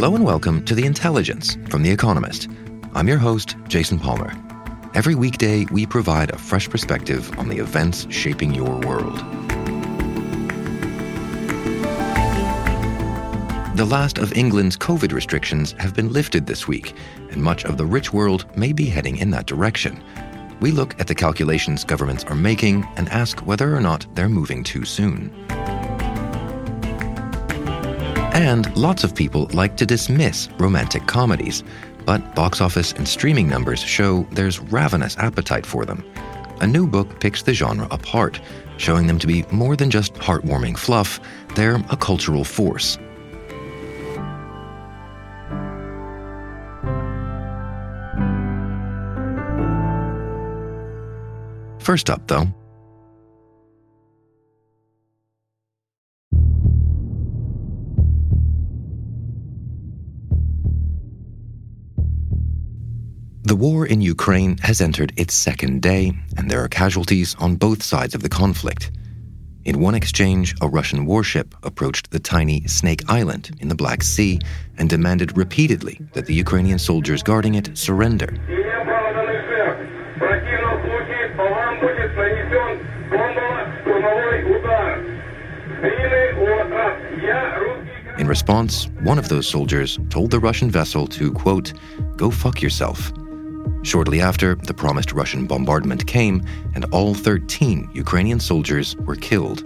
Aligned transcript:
Hello 0.00 0.14
and 0.14 0.24
welcome 0.24 0.64
to 0.64 0.74
The 0.74 0.86
Intelligence 0.86 1.58
from 1.68 1.82
The 1.82 1.90
Economist. 1.90 2.48
I'm 2.94 3.06
your 3.06 3.18
host, 3.18 3.54
Jason 3.68 3.98
Palmer. 3.98 4.32
Every 4.94 5.14
weekday, 5.14 5.66
we 5.70 5.84
provide 5.84 6.30
a 6.30 6.38
fresh 6.38 6.70
perspective 6.70 7.38
on 7.38 7.50
the 7.50 7.58
events 7.58 8.06
shaping 8.08 8.54
your 8.54 8.78
world. 8.80 9.18
The 13.76 13.84
last 13.84 14.16
of 14.16 14.32
England's 14.32 14.78
COVID 14.78 15.12
restrictions 15.12 15.72
have 15.72 15.94
been 15.94 16.10
lifted 16.10 16.46
this 16.46 16.66
week, 16.66 16.94
and 17.30 17.42
much 17.42 17.66
of 17.66 17.76
the 17.76 17.84
rich 17.84 18.10
world 18.10 18.46
may 18.56 18.72
be 18.72 18.86
heading 18.86 19.18
in 19.18 19.28
that 19.32 19.44
direction. 19.44 20.02
We 20.60 20.70
look 20.70 20.98
at 20.98 21.08
the 21.08 21.14
calculations 21.14 21.84
governments 21.84 22.24
are 22.24 22.34
making 22.34 22.88
and 22.96 23.06
ask 23.10 23.40
whether 23.40 23.76
or 23.76 23.82
not 23.82 24.06
they're 24.14 24.30
moving 24.30 24.64
too 24.64 24.86
soon. 24.86 25.30
And 28.40 28.74
lots 28.74 29.04
of 29.04 29.14
people 29.14 29.50
like 29.52 29.76
to 29.76 29.84
dismiss 29.84 30.48
romantic 30.58 31.06
comedies, 31.06 31.62
but 32.06 32.34
box 32.34 32.62
office 32.62 32.92
and 32.92 33.06
streaming 33.06 33.46
numbers 33.46 33.80
show 33.80 34.26
there's 34.32 34.58
ravenous 34.58 35.14
appetite 35.18 35.66
for 35.66 35.84
them. 35.84 36.02
A 36.62 36.66
new 36.66 36.86
book 36.86 37.20
picks 37.20 37.42
the 37.42 37.52
genre 37.52 37.86
apart, 37.90 38.40
showing 38.78 39.06
them 39.06 39.18
to 39.18 39.26
be 39.26 39.44
more 39.50 39.76
than 39.76 39.90
just 39.90 40.14
heartwarming 40.14 40.78
fluff, 40.78 41.20
they're 41.54 41.84
a 41.90 41.98
cultural 41.98 42.44
force. 42.44 42.96
First 51.78 52.08
up, 52.08 52.26
though, 52.26 52.46
The 63.50 63.56
war 63.56 63.84
in 63.84 64.00
Ukraine 64.00 64.58
has 64.58 64.80
entered 64.80 65.12
its 65.16 65.34
second 65.34 65.82
day, 65.82 66.12
and 66.36 66.48
there 66.48 66.62
are 66.62 66.68
casualties 66.68 67.34
on 67.40 67.56
both 67.56 67.82
sides 67.82 68.14
of 68.14 68.22
the 68.22 68.28
conflict. 68.28 68.92
In 69.64 69.80
one 69.80 69.96
exchange, 69.96 70.54
a 70.60 70.68
Russian 70.68 71.04
warship 71.04 71.56
approached 71.64 72.12
the 72.12 72.20
tiny 72.20 72.64
Snake 72.68 73.02
Island 73.08 73.50
in 73.58 73.66
the 73.66 73.74
Black 73.74 74.04
Sea 74.04 74.38
and 74.78 74.88
demanded 74.88 75.36
repeatedly 75.36 76.00
that 76.12 76.26
the 76.26 76.34
Ukrainian 76.34 76.78
soldiers 76.78 77.24
guarding 77.24 77.56
it 77.56 77.76
surrender. 77.76 78.28
In 88.16 88.28
response, 88.28 88.86
one 89.00 89.18
of 89.18 89.28
those 89.28 89.48
soldiers 89.48 89.98
told 90.08 90.30
the 90.30 90.38
Russian 90.38 90.70
vessel 90.70 91.08
to, 91.08 91.32
quote, 91.32 91.72
go 92.16 92.30
fuck 92.30 92.62
yourself. 92.62 93.12
Shortly 93.82 94.20
after, 94.20 94.56
the 94.56 94.74
promised 94.74 95.12
Russian 95.12 95.46
bombardment 95.46 96.06
came, 96.06 96.42
and 96.74 96.84
all 96.92 97.14
13 97.14 97.90
Ukrainian 97.94 98.38
soldiers 98.38 98.94
were 98.96 99.16
killed. 99.16 99.64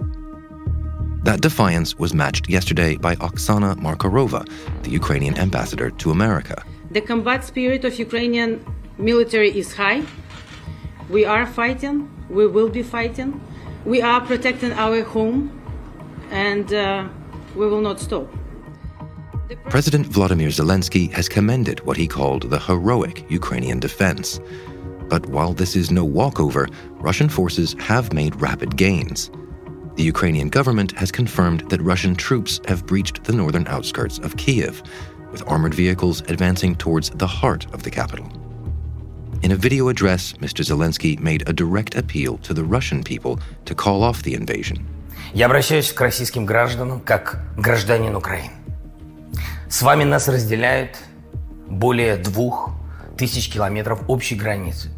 That 1.25 1.41
defiance 1.41 1.97
was 1.99 2.13
matched 2.13 2.47
yesterday 2.49 2.95
by 2.95 3.15
Oksana 3.15 3.75
Markarova, 3.75 4.47
the 4.83 4.91
Ukrainian 4.91 5.37
ambassador 5.37 5.89
to 5.89 6.11
America. 6.11 6.63
The 6.91 7.01
combat 7.01 7.43
spirit 7.43 7.83
of 7.83 7.99
Ukrainian 7.99 8.63
military 8.97 9.51
is 9.57 9.73
high. 9.73 10.03
We 11.09 11.25
are 11.25 11.45
fighting. 11.45 12.09
We 12.29 12.47
will 12.47 12.69
be 12.69 12.83
fighting. 12.83 13.41
We 13.85 14.01
are 14.01 14.21
protecting 14.21 14.71
our 14.73 15.03
home, 15.03 15.51
and 16.31 16.73
uh, 16.73 17.07
we 17.55 17.67
will 17.67 17.81
not 17.81 17.99
stop. 17.99 18.27
President 19.68 20.06
Vladimir 20.06 20.48
Zelensky 20.48 21.10
has 21.12 21.28
commended 21.28 21.80
what 21.86 21.96
he 21.96 22.06
called 22.06 22.50
the 22.50 22.58
heroic 22.58 23.24
Ukrainian 23.30 23.80
defense. 23.80 24.40
But 25.08 25.26
while 25.26 25.52
this 25.52 25.76
is 25.76 25.90
no 25.90 26.04
walkover, 26.04 26.68
Russian 26.92 27.28
forces 27.28 27.74
have 27.78 28.12
made 28.12 28.40
rapid 28.40 28.76
gains. 28.76 29.30
The 29.96 30.04
Ukrainian 30.04 30.48
government 30.48 30.92
has 30.92 31.10
confirmed 31.10 31.68
that 31.70 31.82
Russian 31.82 32.14
troops 32.14 32.60
have 32.66 32.86
breached 32.86 33.24
the 33.24 33.32
northern 33.32 33.66
outskirts 33.66 34.18
of 34.18 34.36
Kiev, 34.36 34.82
with 35.32 35.42
armored 35.46 35.74
vehicles 35.74 36.20
advancing 36.22 36.74
towards 36.74 37.10
the 37.10 37.26
heart 37.26 37.66
of 37.74 37.82
the 37.82 37.90
capital. 37.90 38.26
In 39.42 39.52
a 39.52 39.56
video 39.56 39.88
address, 39.88 40.34
Mr. 40.34 40.64
Zelensky 40.64 41.18
made 41.18 41.48
a 41.48 41.52
direct 41.52 41.94
appeal 41.94 42.38
to 42.38 42.52
the 42.52 42.64
Russian 42.64 43.02
people 43.02 43.38
to 43.64 43.74
call 43.74 44.02
off 44.02 44.22
the 44.22 44.34
invasion. 44.34 44.86
Я 45.32 45.46
обращаюсь 45.46 45.92
к 45.92 46.00
российским 46.00 46.44
гражданам 46.44 47.00
как 47.00 47.40
гражданин 47.56 48.16
Украины. 48.16 48.52
С 49.68 49.82
вами 49.82 50.04
нас 50.04 50.28
разделяет 50.28 50.98
более 51.68 52.16
двух 52.16 52.70
тысяч 53.16 53.50
километров 53.50 54.02
общей 54.08 54.34
границы. 54.34 54.90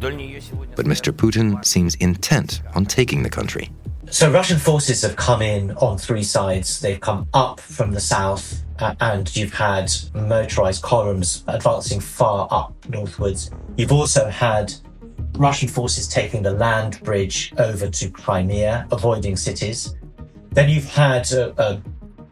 But 0.00 0.86
Mr. 0.86 1.12
Putin 1.12 1.64
seems 1.64 1.96
intent 1.96 2.62
on 2.74 2.86
taking 2.86 3.22
the 3.22 3.30
country. 3.30 3.70
So 4.10 4.30
Russian 4.30 4.58
forces 4.58 5.00
have 5.02 5.16
come 5.16 5.40
in 5.40 5.70
on 5.78 5.96
three 5.96 6.22
sides. 6.22 6.80
They've 6.80 7.00
come 7.00 7.26
up 7.32 7.60
from 7.60 7.92
the 7.92 8.00
south, 8.00 8.62
uh, 8.78 8.94
and 9.00 9.34
you've 9.34 9.54
had 9.54 9.90
motorized 10.14 10.82
columns 10.82 11.44
advancing 11.48 11.98
far 12.00 12.46
up 12.50 12.74
northwards. 12.90 13.50
You've 13.78 13.92
also 13.92 14.28
had 14.28 14.72
Russian 15.38 15.68
forces 15.68 16.08
taking 16.08 16.42
the 16.42 16.52
land 16.52 17.00
bridge 17.02 17.54
over 17.56 17.88
to 17.88 18.10
Crimea, 18.10 18.86
avoiding 18.92 19.36
cities. 19.36 19.96
Then 20.50 20.68
you've 20.68 20.90
had 20.90 21.32
a, 21.32 21.54
a 21.62 21.82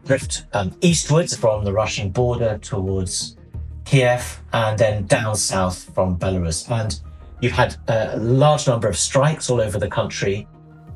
drift 0.06 0.44
um, 0.52 0.74
eastwards 0.80 1.36
from 1.36 1.64
the 1.64 1.72
Russian 1.72 2.10
border 2.10 2.58
towards 2.58 3.36
Kiev, 3.84 4.40
and 4.52 4.78
then 4.78 5.06
down 5.06 5.36
south 5.36 5.92
from 5.94 6.18
Belarus. 6.18 6.70
And 6.70 6.98
you've 7.40 7.52
had 7.52 7.76
a 7.88 8.16
large 8.16 8.66
number 8.66 8.88
of 8.88 8.96
strikes 8.96 9.50
all 9.50 9.60
over 9.60 9.78
the 9.78 9.88
country. 9.88 10.46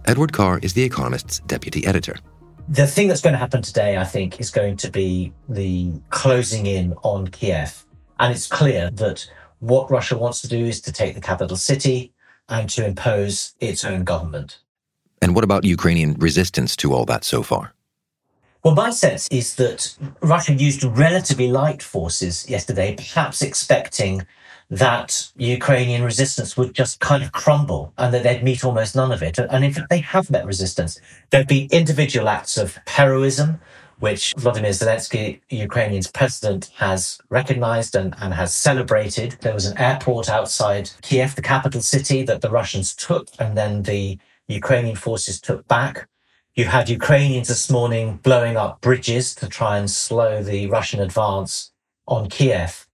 Edward 0.07 0.33
Carr 0.33 0.59
is 0.63 0.73
The 0.73 0.83
Economist's 0.83 1.41
deputy 1.41 1.87
editor. 1.87 2.17
The 2.69 2.87
thing 2.87 3.09
that's 3.09 3.21
going 3.21 3.33
to 3.33 3.39
happen 3.39 3.63
today, 3.63 3.97
I 3.97 4.05
think, 4.05 4.41
is 4.41 4.51
going 4.51 4.77
to 4.79 4.91
be 4.91 5.33
the 5.49 5.93
closing 6.11 6.67
in 6.67 6.95
on 7.03 7.29
Kiev. 7.29 7.85
And 8.19 8.33
it's 8.33 8.47
clear 8.47 8.91
that 8.91 9.29
what 9.59 9.91
Russia 9.91 10.17
wants 10.17 10.41
to 10.43 10.49
do 10.49 10.65
is 10.65 10.81
to 10.83 10.93
take 10.93 11.15
the 11.15 11.21
capital 11.21 11.57
city 11.57 12.13
and 12.49 12.69
to 12.71 12.85
impose 12.85 13.55
its 13.61 13.85
own 13.85 14.05
government. 14.05 14.59
And 15.23 15.35
what 15.35 15.45
about 15.45 15.65
Ukrainian 15.65 16.15
resistance 16.15 16.77
to 16.77 16.93
all 16.93 17.05
that 17.07 17.25
so 17.25 17.43
far? 17.43 17.75
Well, 18.63 18.75
my 18.75 18.91
sense 18.91 19.27
is 19.31 19.55
that 19.55 19.97
Russia 20.21 20.53
used 20.53 20.85
relatively 20.85 21.49
light 21.51 21.83
forces 21.83 22.47
yesterday, 22.47 22.95
perhaps 22.95 23.41
expecting 23.41 24.27
that 24.69 25.33
Ukrainian 25.37 26.05
resistance 26.05 26.59
would 26.59 26.75
just 26.75 27.01
kind 27.01 27.23
of 27.23 27.33
crumble 27.33 27.95
and 27.97 28.13
that 28.13 28.23
they'd 28.23 28.45
meet 28.45 28.63
almost 28.63 28.95
none 28.95 29.13
of 29.13 29.23
it. 29.23 29.39
And 29.39 29.65
in 29.65 29.73
fact, 29.73 29.89
they 29.89 30.01
have 30.01 30.31
met 30.31 30.45
resistance. 30.45 31.01
There'd 31.31 31.49
be 31.49 31.71
individual 31.73 32.29
acts 32.29 32.59
of 32.59 32.79
heroism, 32.87 33.63
which 33.99 34.35
Vladimir 34.37 34.73
Zelensky, 34.73 35.41
Ukrainian's 35.49 36.11
president, 36.11 36.71
has 36.77 37.19
recognized 37.31 37.97
and, 37.97 38.15
and 38.21 38.35
has 38.35 38.55
celebrated. 38.55 39.39
There 39.41 39.55
was 39.55 39.65
an 39.65 39.79
airport 39.79 40.29
outside 40.29 40.91
Kiev, 41.01 41.35
the 41.35 41.43
capital 41.43 41.81
city, 41.81 42.23
that 42.25 42.43
the 42.43 42.51
Russians 42.51 42.95
took 42.95 43.29
and 43.39 43.57
then 43.57 43.85
the 43.85 44.19
Ukrainian 44.49 44.97
forces 44.97 45.41
took 45.41 45.67
back. 45.67 46.10
You 46.57 46.65
had 46.65 46.89
Ukrainians 46.89 47.47
this 47.47 47.71
morning 47.71 48.19
blowing 48.25 48.57
up 48.57 48.81
bridges 48.81 49.37
to 49.37 49.49
try 49.49 49.79
and 49.79 49.89
slow 49.89 50.43
the 50.43 50.67
Russian 50.67 51.01
advance 51.01 51.71
on 52.09 52.29
Kiev. 52.29 52.89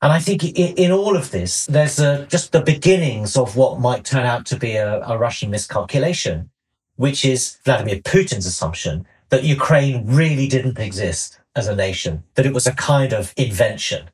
And 0.00 0.12
I 0.12 0.18
think 0.18 0.42
in, 0.44 0.90
all 0.90 1.14
of 1.14 1.30
this, 1.30 1.66
there's 1.66 1.98
a, 1.98 2.26
just 2.26 2.52
the 2.52 2.62
beginnings 2.62 3.36
of 3.36 3.54
what 3.54 3.80
might 3.80 4.06
turn 4.06 4.24
out 4.24 4.46
to 4.46 4.56
be 4.56 4.76
a, 4.76 5.02
a 5.06 5.18
Russian 5.18 5.50
miscalculation, 5.50 6.48
which 6.96 7.22
is 7.22 7.58
Vladimir 7.66 7.96
Putin's 7.96 8.46
assumption 8.46 9.06
that 9.28 9.44
Ukraine 9.44 10.06
really 10.06 10.48
didn't 10.48 10.78
exist 10.78 11.38
as 11.54 11.68
a 11.68 11.76
nation, 11.76 12.24
that 12.34 12.46
it 12.46 12.54
was 12.54 12.66
a 12.66 12.72
kind 12.72 13.12
of 13.12 13.34
invention. 13.36 14.08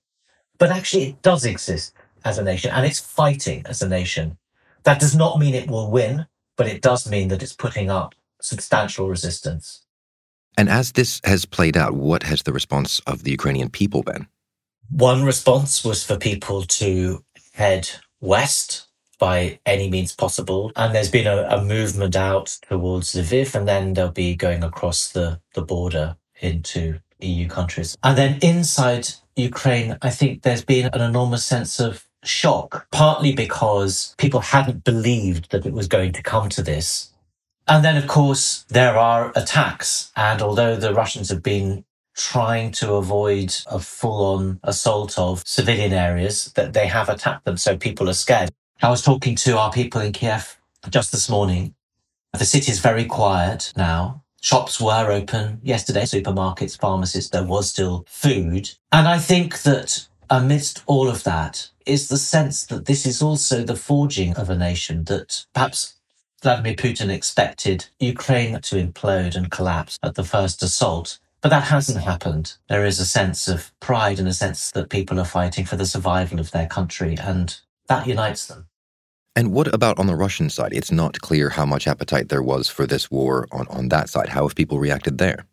But 0.58 0.70
actually, 0.70 1.04
it 1.04 1.22
does 1.22 1.44
exist 1.44 1.94
as 2.24 2.36
a 2.36 2.42
nation 2.44 2.72
and 2.72 2.84
it's 2.84 2.98
fighting 2.98 3.62
as 3.66 3.80
a 3.80 3.88
nation. 3.88 4.38
That 4.82 4.98
does 4.98 5.14
not 5.14 5.38
mean 5.38 5.54
it 5.54 5.70
will 5.70 5.88
win, 5.88 6.26
but 6.56 6.66
it 6.66 6.82
does 6.82 7.08
mean 7.08 7.28
that 7.28 7.44
it's 7.44 7.52
putting 7.52 7.88
up 7.88 8.16
substantial 8.42 9.08
resistance. 9.08 9.82
And 10.56 10.68
as 10.68 10.92
this 10.92 11.20
has 11.24 11.44
played 11.44 11.76
out, 11.76 11.94
what 11.94 12.22
has 12.24 12.42
the 12.42 12.52
response 12.52 13.00
of 13.06 13.24
the 13.24 13.30
Ukrainian 13.30 13.70
people 13.70 14.02
been? 14.02 14.26
One 14.90 15.24
response 15.24 15.84
was 15.84 16.04
for 16.04 16.18
people 16.18 16.62
to 16.62 17.24
head 17.54 17.88
west 18.20 18.88
by 19.18 19.60
any 19.64 19.88
means 19.88 20.12
possible. 20.12 20.72
And 20.74 20.94
there's 20.94 21.10
been 21.10 21.28
a, 21.28 21.44
a, 21.44 21.64
movement 21.64 22.16
out 22.16 22.58
towards 22.68 23.14
Lviv, 23.14 23.54
and 23.54 23.68
then 23.68 23.94
they'll 23.94 24.10
be 24.10 24.34
going 24.34 24.64
across 24.64 25.12
the, 25.12 25.40
the 25.54 25.62
border 25.62 26.16
into 26.40 26.98
EU 27.20 27.46
countries. 27.48 27.96
And 28.02 28.18
then 28.18 28.40
inside 28.42 29.10
Ukraine, 29.36 29.96
I 30.02 30.10
think 30.10 30.42
there's 30.42 30.64
been 30.64 30.90
an 30.92 31.00
enormous 31.00 31.44
sense 31.44 31.78
of 31.78 32.04
shock, 32.24 32.88
partly 32.90 33.32
because 33.32 34.14
people 34.18 34.40
hadn't 34.40 34.82
believed 34.82 35.52
that 35.52 35.66
it 35.66 35.72
was 35.72 35.86
going 35.86 36.12
to 36.14 36.22
come 36.22 36.48
to 36.48 36.62
this. 36.62 37.11
And 37.72 37.82
then, 37.82 37.96
of 37.96 38.06
course, 38.06 38.66
there 38.68 38.98
are 38.98 39.32
attacks. 39.34 40.12
And 40.14 40.42
although 40.42 40.76
the 40.76 40.92
Russians 40.92 41.30
have 41.30 41.42
been 41.42 41.86
trying 42.14 42.70
to 42.72 42.92
avoid 42.96 43.56
a 43.66 43.78
full 43.78 44.26
on 44.34 44.60
assault 44.62 45.18
of 45.18 45.42
civilian 45.46 45.94
areas, 45.94 46.52
that 46.54 46.74
they 46.74 46.86
have 46.86 47.08
attacked 47.08 47.46
them. 47.46 47.56
So 47.56 47.78
people 47.78 48.10
are 48.10 48.12
scared. 48.12 48.50
I 48.82 48.90
was 48.90 49.00
talking 49.00 49.36
to 49.36 49.56
our 49.56 49.72
people 49.72 50.02
in 50.02 50.12
Kiev 50.12 50.58
just 50.90 51.12
this 51.12 51.30
morning. 51.30 51.74
The 52.38 52.44
city 52.44 52.70
is 52.70 52.80
very 52.80 53.06
quiet 53.06 53.72
now. 53.74 54.22
Shops 54.42 54.78
were 54.78 55.10
open 55.10 55.58
yesterday, 55.62 56.02
supermarkets, 56.02 56.78
pharmacies, 56.78 57.30
there 57.30 57.42
was 57.42 57.70
still 57.70 58.04
food. 58.06 58.68
And 58.92 59.08
I 59.08 59.18
think 59.18 59.62
that 59.62 60.08
amidst 60.28 60.82
all 60.84 61.08
of 61.08 61.24
that 61.24 61.70
is 61.86 62.08
the 62.08 62.18
sense 62.18 62.66
that 62.66 62.84
this 62.84 63.06
is 63.06 63.22
also 63.22 63.64
the 63.64 63.76
forging 63.76 64.36
of 64.36 64.50
a 64.50 64.56
nation 64.56 65.04
that 65.04 65.46
perhaps 65.54 65.94
Vladimir 66.42 66.74
Putin 66.74 67.08
expected 67.08 67.86
Ukraine 68.00 68.60
to 68.62 68.74
implode 68.74 69.36
and 69.36 69.48
collapse 69.48 69.96
at 70.02 70.16
the 70.16 70.24
first 70.24 70.60
assault. 70.60 71.20
But 71.40 71.50
that 71.50 71.64
hasn't 71.64 72.02
happened. 72.02 72.54
There 72.68 72.84
is 72.84 72.98
a 72.98 73.06
sense 73.06 73.46
of 73.46 73.72
pride 73.78 74.18
and 74.18 74.26
a 74.26 74.32
sense 74.32 74.72
that 74.72 74.90
people 74.90 75.20
are 75.20 75.24
fighting 75.24 75.64
for 75.64 75.76
the 75.76 75.86
survival 75.86 76.40
of 76.40 76.50
their 76.50 76.66
country, 76.66 77.16
and 77.20 77.56
that 77.86 78.08
unites 78.08 78.46
them. 78.46 78.66
And 79.36 79.52
what 79.52 79.72
about 79.72 79.98
on 79.98 80.08
the 80.08 80.16
Russian 80.16 80.50
side? 80.50 80.72
It's 80.72 80.90
not 80.90 81.20
clear 81.20 81.48
how 81.48 81.64
much 81.64 81.86
appetite 81.86 82.28
there 82.28 82.42
was 82.42 82.68
for 82.68 82.86
this 82.86 83.10
war 83.10 83.46
on, 83.52 83.66
on 83.68 83.88
that 83.88 84.08
side. 84.08 84.28
How 84.28 84.42
have 84.46 84.56
people 84.56 84.78
reacted 84.78 85.18
there? 85.18 85.46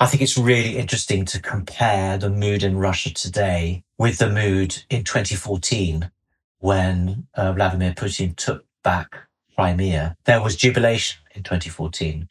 I 0.00 0.06
think 0.06 0.22
it's 0.22 0.36
really 0.36 0.76
interesting 0.76 1.24
to 1.26 1.40
compare 1.40 2.18
the 2.18 2.30
mood 2.30 2.64
in 2.64 2.76
Russia 2.76 3.14
today 3.14 3.84
with 3.98 4.18
the 4.18 4.30
mood 4.30 4.82
in 4.90 5.04
2014 5.04 6.10
when 6.58 7.28
uh, 7.34 7.52
Vladimir 7.52 7.92
Putin 7.92 8.34
took 8.34 8.64
back 8.82 9.23
Crimea. 9.54 10.16
There 10.24 10.42
was 10.42 10.56
jubilation 10.56 11.20
in 11.34 11.42
2014, 11.42 12.28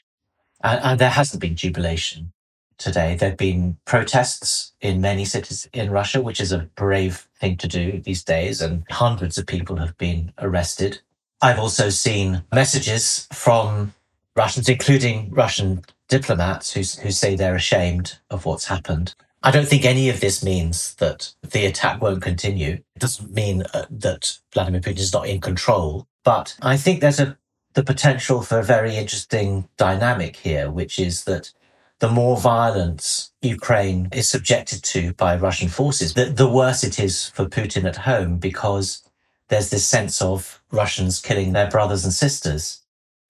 and, 0.64 0.80
and 0.84 1.00
there 1.00 1.10
hasn't 1.10 1.42
been 1.42 1.56
jubilation 1.56 2.34
today. 2.78 3.16
There 3.16 3.30
have 3.30 3.38
been 3.38 3.78
protests 3.86 4.74
in 4.82 5.02
many 5.02 5.26
cities 5.26 5.68
in 5.74 5.92
Russia, 5.92 6.22
which 6.22 6.42
is 6.42 6.52
a 6.52 6.70
brave 6.76 7.28
thing 7.40 7.58
to 7.58 7.68
do 7.68 8.02
these 8.02 8.24
days, 8.24 8.62
and 8.62 8.84
hundreds 8.90 9.38
of 9.38 9.48
people 9.48 9.78
have 9.78 9.98
been 9.98 10.34
arrested. 10.40 11.00
I've 11.42 11.60
also 11.60 11.90
seen 11.90 12.44
messages 12.54 13.28
from 13.34 13.94
Russians, 14.36 14.70
including 14.70 15.30
Russian 15.32 15.84
diplomats, 16.08 16.74
who, 16.74 16.82
who 17.02 17.12
say 17.12 17.36
they're 17.36 17.56
ashamed 17.56 18.18
of 18.30 18.46
what's 18.46 18.66
happened. 18.66 19.16
I 19.46 19.52
don't 19.52 19.68
think 19.68 19.84
any 19.84 20.10
of 20.10 20.22
this 20.22 20.42
means 20.44 20.96
that 20.96 21.34
the 21.42 21.66
attack 21.66 22.02
won't 22.02 22.22
continue. 22.22 22.82
It 22.96 23.00
doesn't 23.00 23.34
mean 23.34 23.64
uh, 23.74 23.86
that 23.90 24.38
Vladimir 24.54 24.80
Putin 24.80 25.00
is 25.00 25.12
not 25.12 25.28
in 25.28 25.42
control. 25.42 26.08
But 26.24 26.56
I 26.62 26.78
think 26.78 27.02
there's 27.02 27.20
a 27.20 27.38
the 27.74 27.84
potential 27.84 28.42
for 28.42 28.60
a 28.60 28.64
very 28.64 28.96
interesting 28.96 29.68
dynamic 29.78 30.36
here, 30.36 30.70
which 30.70 31.00
is 31.00 31.24
that 31.24 31.52
the 32.00 32.10
more 32.10 32.38
violence 32.38 33.32
Ukraine 33.42 34.10
is 34.12 34.30
subjected 34.30 34.84
to 34.84 35.14
by 35.14 35.36
Russian 35.36 35.70
forces, 35.70 36.14
the, 36.14 36.26
the 36.26 36.50
worse 36.50 36.84
it 36.84 37.00
is 37.00 37.30
for 37.30 37.46
Putin 37.46 37.86
at 37.86 37.96
home 37.96 38.38
because 38.38 39.02
there's 39.50 39.70
this 39.70 39.86
sense 39.86 40.22
of 40.22 40.62
Russians 40.72 41.22
killing 41.22 41.54
their 41.54 41.70
brothers 41.70 42.04
and 42.04 42.14
sisters. 42.14 42.82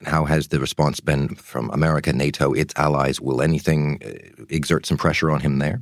How 0.05 0.25
has 0.25 0.49
the 0.49 0.59
response 0.59 0.99
been 0.99 1.35
from 1.35 1.69
America, 1.69 2.11
NATO, 2.11 2.51
its 2.53 2.73
allies? 2.75 3.21
Will 3.21 3.41
anything 3.41 3.99
uh, 4.03 4.43
exert 4.49 4.85
some 4.85 4.97
pressure 4.97 5.31
on 5.31 5.39
him 5.39 5.59
there? 5.59 5.81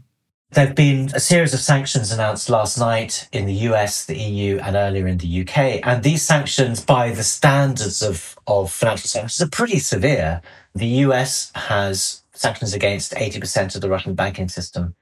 There 0.53 0.65
have 0.65 0.75
been 0.75 1.09
a 1.13 1.19
series 1.21 1.53
of 1.53 1.61
sanctions 1.61 2.11
announced 2.11 2.49
last 2.49 2.77
night 2.77 3.29
in 3.31 3.45
the 3.45 3.53
US, 3.69 4.03
the 4.03 4.17
EU, 4.17 4.59
and 4.59 4.75
earlier 4.75 5.07
in 5.07 5.17
the 5.17 5.41
UK. 5.41 5.79
And 5.81 6.03
these 6.03 6.23
sanctions, 6.23 6.83
by 6.83 7.11
the 7.11 7.23
standards 7.23 8.01
of, 8.01 8.37
of 8.47 8.69
financial 8.69 9.07
sanctions, 9.07 9.41
are 9.41 9.49
pretty 9.49 9.79
severe. 9.79 10.41
The 10.75 10.87
US 11.05 11.53
has 11.55 12.23
sanctions 12.33 12.73
against 12.73 13.13
80% 13.13 13.75
of 13.75 13.81
the 13.81 13.87
Russian 13.87 14.13
banking 14.13 14.49
system 14.49 14.93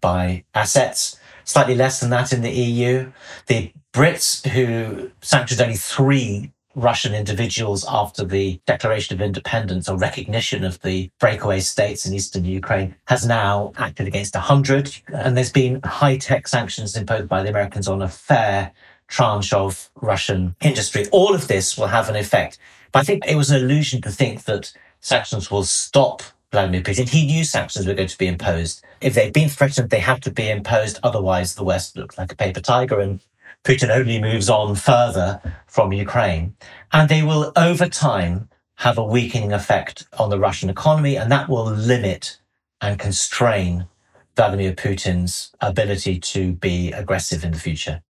by 0.00 0.44
assets, 0.54 1.20
slightly 1.44 1.74
less 1.74 2.00
than 2.00 2.08
that 2.08 2.32
in 2.32 2.40
the 2.40 2.50
EU. 2.50 3.12
The 3.48 3.72
Brits, 3.92 4.48
who 4.48 5.10
sanctioned 5.20 5.60
only 5.60 5.76
three 5.76 6.52
Russian 6.76 7.14
individuals 7.14 7.86
after 7.88 8.22
the 8.22 8.60
declaration 8.66 9.16
of 9.16 9.22
independence 9.22 9.88
or 9.88 9.96
recognition 9.96 10.62
of 10.62 10.80
the 10.82 11.10
breakaway 11.18 11.58
states 11.60 12.04
in 12.04 12.14
eastern 12.14 12.44
Ukraine, 12.44 12.94
has 13.06 13.26
now 13.26 13.72
acted 13.78 14.06
against 14.06 14.34
100. 14.34 14.94
And 15.08 15.36
there's 15.36 15.50
been 15.50 15.80
high 15.82 16.18
tech 16.18 16.46
sanctions 16.46 16.94
imposed 16.94 17.28
by 17.28 17.42
the 17.42 17.48
Americans 17.48 17.88
on 17.88 18.02
a 18.02 18.08
fair 18.08 18.72
tranche 19.08 19.52
of 19.52 19.90
Russian 19.96 20.54
industry. 20.60 21.06
All 21.12 21.34
of 21.34 21.48
this 21.48 21.78
will 21.78 21.86
have 21.86 22.10
an 22.10 22.16
effect. 22.16 22.58
But 22.92 23.00
I 23.00 23.02
think 23.04 23.26
it 23.26 23.36
was 23.36 23.50
an 23.50 23.62
illusion 23.62 24.02
to 24.02 24.10
think 24.10 24.44
that 24.44 24.72
sanctions 25.00 25.50
will 25.50 25.64
stop 25.64 26.22
Vladimir 26.52 26.82
Putin. 26.82 27.08
He 27.08 27.26
knew 27.26 27.44
sanctions 27.44 27.86
were 27.86 27.94
going 27.94 28.08
to 28.08 28.18
be 28.18 28.26
imposed. 28.26 28.84
If 29.00 29.14
they'd 29.14 29.32
been 29.32 29.48
threatened, 29.48 29.90
they 29.90 30.00
had 30.00 30.22
to 30.24 30.30
be 30.30 30.50
imposed. 30.50 30.98
Otherwise, 31.02 31.54
the 31.54 31.64
West 31.64 31.96
looked 31.96 32.18
like 32.18 32.32
a 32.32 32.36
paper 32.36 32.60
tiger 32.60 33.00
and 33.00 33.20
Putin 33.66 33.90
only 33.90 34.20
moves 34.20 34.48
on 34.48 34.76
further 34.76 35.40
from 35.66 35.92
Ukraine. 35.92 36.54
And 36.92 37.08
they 37.08 37.24
will, 37.24 37.52
over 37.56 37.88
time, 37.88 38.48
have 38.76 38.96
a 38.96 39.02
weakening 39.02 39.52
effect 39.52 40.06
on 40.20 40.30
the 40.30 40.38
Russian 40.38 40.70
economy, 40.70 41.16
and 41.16 41.32
that 41.32 41.48
will 41.48 41.64
limit 41.64 42.38
and 42.80 42.96
constrain 42.96 43.88
Vladimir 44.36 44.72
Putin's 44.72 45.50
ability 45.60 46.20
to 46.20 46.52
be 46.52 46.92
aggressive 46.92 47.42
in 47.42 47.50
the 47.50 47.58
future. 47.58 48.02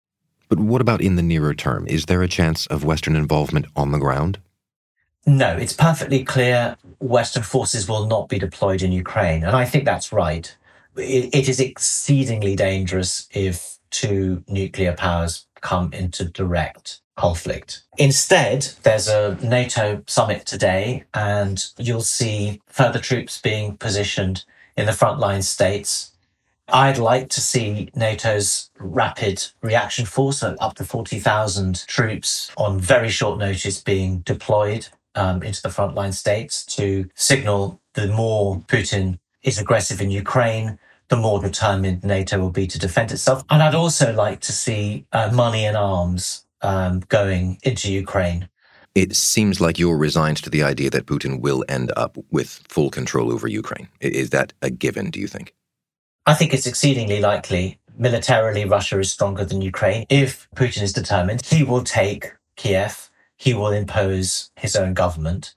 But 0.49 0.59
what 0.59 0.81
about 0.81 0.99
in 0.99 1.15
the 1.15 1.21
nearer 1.21 1.53
term? 1.53 1.87
Is 1.87 2.07
there 2.07 2.21
a 2.21 2.27
chance 2.27 2.67
of 2.67 2.83
Western 2.83 3.15
involvement 3.15 3.67
on 3.77 3.93
the 3.93 3.97
ground? 3.99 4.39
No, 5.25 5.55
it's 5.55 5.73
perfectly 5.73 6.25
clear 6.25 6.75
Western 6.99 7.43
forces 7.43 7.87
will 7.87 8.07
not 8.07 8.27
be 8.27 8.39
deployed 8.39 8.81
in 8.81 8.91
Ukraine. 8.91 9.45
And 9.45 9.55
I 9.55 9.63
think 9.63 9.85
that's 9.85 10.11
right. 10.11 10.53
it, 10.97 11.33
it 11.33 11.47
is 11.47 11.61
exceedingly 11.61 12.57
dangerous 12.57 13.29
if 13.31 13.74
two 13.89 14.43
nuclear 14.47 14.93
powers 14.93 15.47
come 15.61 15.91
into 15.93 16.25
direct 16.25 17.01
conflict. 17.15 17.83
Instead, 17.97 18.69
there's 18.83 19.07
a 19.07 19.37
NATO 19.41 20.03
summit 20.07 20.45
today, 20.45 21.05
and 21.13 21.65
you'll 21.77 22.01
see 22.01 22.61
further 22.67 22.99
troops 22.99 23.39
being 23.41 23.77
positioned 23.77 24.43
in 24.75 24.85
the 24.85 24.91
frontline 24.91 25.43
states. 25.43 26.11
I'd 26.67 26.97
like 26.97 27.29
to 27.29 27.41
see 27.41 27.89
NATO's 27.95 28.71
rapid 28.79 29.45
reaction 29.61 30.05
force, 30.05 30.39
so 30.39 30.55
up 30.59 30.75
to 30.75 30.83
40,000 30.83 31.85
troops 31.87 32.51
on 32.57 32.79
very 32.79 33.09
short 33.09 33.39
notice 33.39 33.81
being 33.81 34.19
deployed 34.19 34.87
um, 35.13 35.43
into 35.43 35.61
the 35.61 35.69
frontline 35.69 36.13
states 36.13 36.65
to 36.65 37.09
signal 37.15 37.79
the 37.93 38.07
more 38.07 38.59
Putin 38.67 39.19
is 39.43 39.59
aggressive 39.59 40.01
in 40.01 40.11
Ukraine, 40.11 40.79
the 41.09 41.15
more 41.15 41.41
determined 41.41 42.03
NATO 42.03 42.39
will 42.39 42.51
be 42.51 42.67
to 42.67 42.79
defend 42.79 43.11
itself. 43.11 43.43
And 43.49 43.61
I'd 43.61 43.75
also 43.75 44.13
like 44.13 44.39
to 44.41 44.51
see 44.51 45.05
uh, 45.11 45.31
money 45.33 45.65
and 45.65 45.77
arms 45.77 46.45
um, 46.61 47.01
going 47.09 47.59
into 47.63 47.91
Ukraine. 47.91 48.49
It 48.95 49.15
seems 49.15 49.59
like 49.59 49.77
you're 49.77 49.97
resigned 49.97 50.37
to 50.37 50.49
the 50.49 50.63
idea 50.63 50.89
that 50.89 51.05
Putin 51.05 51.41
will 51.41 51.65
end 51.67 51.91
up 51.97 52.17
with 52.31 52.61
full 52.69 52.89
control 52.89 53.31
over 53.31 53.47
Ukraine. 53.47 53.89
Is 53.99 54.29
that 54.29 54.53
a 54.61 54.69
given, 54.69 55.11
do 55.11 55.19
you 55.19 55.27
think? 55.27 55.53
I 56.25 56.33
think 56.33 56.53
it's 56.53 56.65
exceedingly 56.65 57.19
likely. 57.19 57.79
Militarily, 57.97 58.65
Russia 58.65 58.99
is 58.99 59.11
stronger 59.11 59.45
than 59.45 59.61
Ukraine. 59.61 60.05
If 60.09 60.47
Putin 60.55 60.81
is 60.81 60.93
determined, 60.93 61.45
he 61.45 61.63
will 61.63 61.83
take 61.83 62.33
Kiev 62.55 63.11
he 63.37 63.53
will 63.53 63.71
impose 63.71 64.51
his 64.55 64.75
own 64.75 64.93
government. 64.93 65.55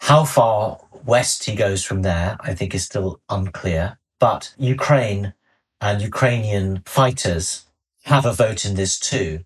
How 0.00 0.24
far 0.24 0.78
west 1.04 1.44
he 1.44 1.54
goes 1.54 1.84
from 1.84 2.02
there, 2.02 2.36
I 2.40 2.54
think 2.54 2.74
is 2.74 2.84
still 2.84 3.20
unclear. 3.28 3.98
But 4.18 4.54
Ukraine 4.58 5.34
and 5.80 6.02
Ukrainian 6.02 6.82
fighters 6.84 7.66
have 8.04 8.26
a 8.26 8.32
vote 8.32 8.64
in 8.64 8.74
this 8.74 8.98
too. 8.98 9.40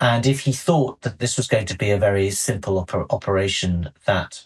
And 0.00 0.26
if 0.26 0.40
he 0.40 0.52
thought 0.52 1.02
that 1.02 1.18
this 1.18 1.36
was 1.36 1.48
going 1.48 1.66
to 1.66 1.76
be 1.76 1.90
a 1.90 1.98
very 1.98 2.30
simple 2.30 2.84
oper- 2.84 3.06
operation 3.10 3.90
that 4.06 4.44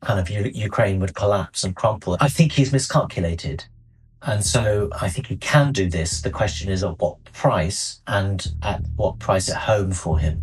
kind 0.00 0.20
of 0.20 0.30
U- 0.30 0.50
Ukraine 0.54 1.00
would 1.00 1.14
collapse 1.14 1.64
and 1.64 1.74
crumple, 1.74 2.16
I 2.20 2.28
think 2.28 2.52
he's 2.52 2.72
miscalculated. 2.72 3.64
And 4.22 4.44
so 4.44 4.90
I 5.00 5.08
think 5.08 5.28
he 5.28 5.36
can 5.36 5.72
do 5.72 5.88
this. 5.88 6.20
The 6.20 6.30
question 6.30 6.70
is 6.70 6.84
at 6.84 7.00
what 7.00 7.22
price 7.24 8.00
and 8.06 8.54
at 8.62 8.82
what 8.96 9.18
price 9.18 9.48
at 9.48 9.56
home 9.56 9.92
for 9.92 10.18
him. 10.18 10.42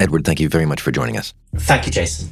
Edward, 0.00 0.24
thank 0.24 0.40
you 0.40 0.48
very 0.48 0.66
much 0.66 0.80
for 0.80 0.90
joining 0.90 1.16
us. 1.16 1.34
Thank 1.54 1.86
you, 1.86 1.92
Jason. 1.92 2.30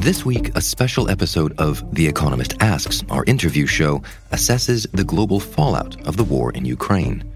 This 0.00 0.24
week, 0.24 0.56
a 0.56 0.62
special 0.62 1.10
episode 1.10 1.52
of 1.58 1.94
The 1.94 2.08
Economist 2.08 2.54
Asks, 2.60 3.04
our 3.10 3.22
interview 3.26 3.66
show, 3.66 3.98
assesses 4.32 4.90
the 4.92 5.04
global 5.04 5.38
fallout 5.38 5.94
of 6.08 6.16
the 6.16 6.24
war 6.24 6.52
in 6.52 6.64
Ukraine. 6.64 7.30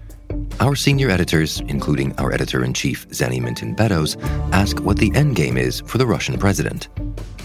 Our 0.59 0.75
senior 0.75 1.11
editors, 1.11 1.59
including 1.67 2.17
our 2.17 2.33
editor 2.33 2.63
in 2.63 2.73
chief, 2.73 3.07
Zanny 3.09 3.39
Minton 3.39 3.75
Beddoes, 3.75 4.17
ask 4.51 4.79
what 4.79 4.97
the 4.97 5.11
endgame 5.11 5.59
is 5.59 5.81
for 5.81 5.99
the 5.99 6.07
Russian 6.07 6.39
president. 6.39 6.87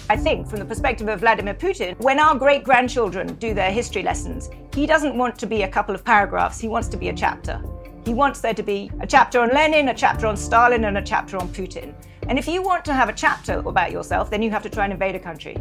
I 0.09 0.17
think, 0.17 0.49
from 0.49 0.59
the 0.59 0.65
perspective 0.65 1.07
of 1.07 1.21
Vladimir 1.21 1.53
Putin, 1.53 2.01
when 2.01 2.19
our 2.19 2.35
great 2.35 2.65
grandchildren 2.65 3.35
do 3.35 3.53
their 3.53 3.71
history 3.71 4.03
lessons, 4.03 4.49
he 4.73 4.87
doesn't 4.87 5.19
want 5.19 5.39
to 5.41 5.47
be 5.47 5.65
a 5.65 5.69
couple 5.69 5.95
of 5.95 6.03
paragraphs, 6.03 6.59
he 6.59 6.67
wants 6.67 6.89
to 6.89 6.97
be 6.97 7.11
a 7.11 7.15
chapter. 7.15 7.63
He 8.07 8.15
wants 8.15 8.41
there 8.41 8.55
to 8.55 8.63
be 8.63 8.91
a 9.01 9.07
chapter 9.07 9.41
on 9.41 9.51
Lenin, 9.51 9.89
a 9.89 9.95
chapter 9.95 10.27
on 10.27 10.39
Stalin, 10.39 10.85
and 10.85 10.97
a 10.97 11.03
chapter 11.03 11.37
on 11.37 11.51
Putin. 11.51 11.93
And 12.29 12.39
if 12.39 12.47
you 12.47 12.63
want 12.63 12.85
to 12.85 12.95
have 12.95 13.09
a 13.09 13.13
chapter 13.13 13.59
about 13.59 13.93
yourself, 13.93 14.31
then 14.31 14.43
you 14.43 14.51
have 14.51 14.63
to 14.63 14.71
try 14.71 14.85
and 14.85 14.93
invade 14.93 15.15
a 15.15 15.19
country. 15.19 15.57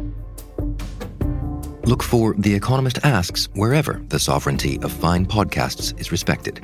Look 1.84 2.02
for 2.02 2.34
The 2.38 2.54
Economist 2.54 2.98
Asks 3.04 3.48
wherever 3.54 4.00
the 4.08 4.18
sovereignty 4.18 4.78
of 4.82 4.92
fine 4.92 5.26
podcasts 5.26 5.98
is 5.98 6.12
respected. 6.12 6.60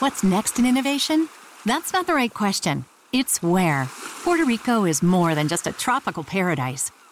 What's 0.00 0.24
next 0.24 0.58
in 0.58 0.66
innovation? 0.66 1.28
That's 1.64 1.92
not 1.92 2.08
the 2.08 2.14
right 2.14 2.34
question. 2.34 2.84
It's 3.12 3.40
where. 3.40 3.88
Puerto 4.24 4.44
Rico 4.44 4.84
is 4.84 5.00
more 5.00 5.36
than 5.36 5.46
just 5.46 5.68
a 5.68 5.72
tropical 5.72 6.24
paradise. 6.24 6.90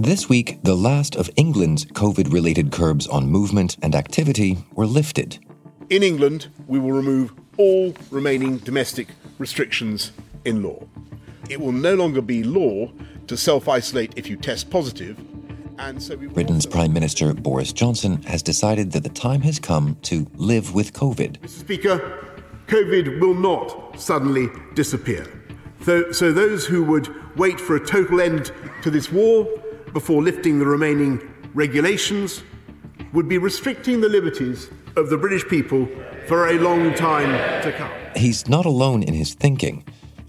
This 0.00 0.28
week, 0.28 0.60
the 0.62 0.76
last 0.76 1.16
of 1.16 1.28
England's 1.34 1.84
COVID 1.84 2.32
related 2.32 2.70
curbs 2.70 3.08
on 3.08 3.28
movement 3.28 3.76
and 3.82 3.96
activity 3.96 4.58
were 4.74 4.86
lifted. 4.86 5.40
In 5.90 6.04
England, 6.04 6.46
we 6.68 6.78
will 6.78 6.92
remove 6.92 7.34
all 7.56 7.92
remaining 8.12 8.58
domestic 8.58 9.08
restrictions 9.38 10.12
in 10.44 10.62
law. 10.62 10.86
It 11.50 11.60
will 11.60 11.72
no 11.72 11.96
longer 11.96 12.22
be 12.22 12.44
law 12.44 12.92
to 13.26 13.36
self 13.36 13.68
isolate 13.68 14.12
if 14.14 14.30
you 14.30 14.36
test 14.36 14.70
positive. 14.70 15.18
And 15.80 16.00
so 16.00 16.16
Britain's 16.16 16.64
Prime 16.64 16.92
Minister 16.92 17.34
Boris 17.34 17.72
Johnson 17.72 18.22
has 18.22 18.40
decided 18.40 18.92
that 18.92 19.02
the 19.02 19.08
time 19.08 19.40
has 19.40 19.58
come 19.58 19.96
to 20.02 20.28
live 20.34 20.76
with 20.76 20.92
COVID. 20.92 21.40
Mr. 21.40 21.48
Speaker, 21.48 22.38
COVID 22.68 23.18
will 23.20 23.34
not 23.34 23.98
suddenly 24.00 24.48
disappear. 24.76 25.26
So, 25.82 26.12
so 26.12 26.30
those 26.30 26.66
who 26.66 26.84
would 26.84 27.36
wait 27.36 27.60
for 27.60 27.74
a 27.74 27.84
total 27.84 28.20
end 28.20 28.52
to 28.82 28.90
this 28.92 29.10
war 29.10 29.44
before 29.92 30.22
lifting 30.22 30.58
the 30.58 30.66
remaining 30.66 31.20
regulations 31.54 32.42
would 33.12 33.28
be 33.28 33.38
restricting 33.38 34.00
the 34.00 34.08
liberties 34.08 34.68
of 34.96 35.10
the 35.10 35.16
British 35.16 35.46
people 35.48 35.88
for 36.26 36.48
a 36.48 36.54
long 36.54 36.94
time 36.94 37.30
to 37.62 37.72
come. 37.72 37.90
He's 38.16 38.48
not 38.48 38.66
alone 38.66 39.02
in 39.02 39.14
his 39.14 39.34
thinking. 39.34 39.84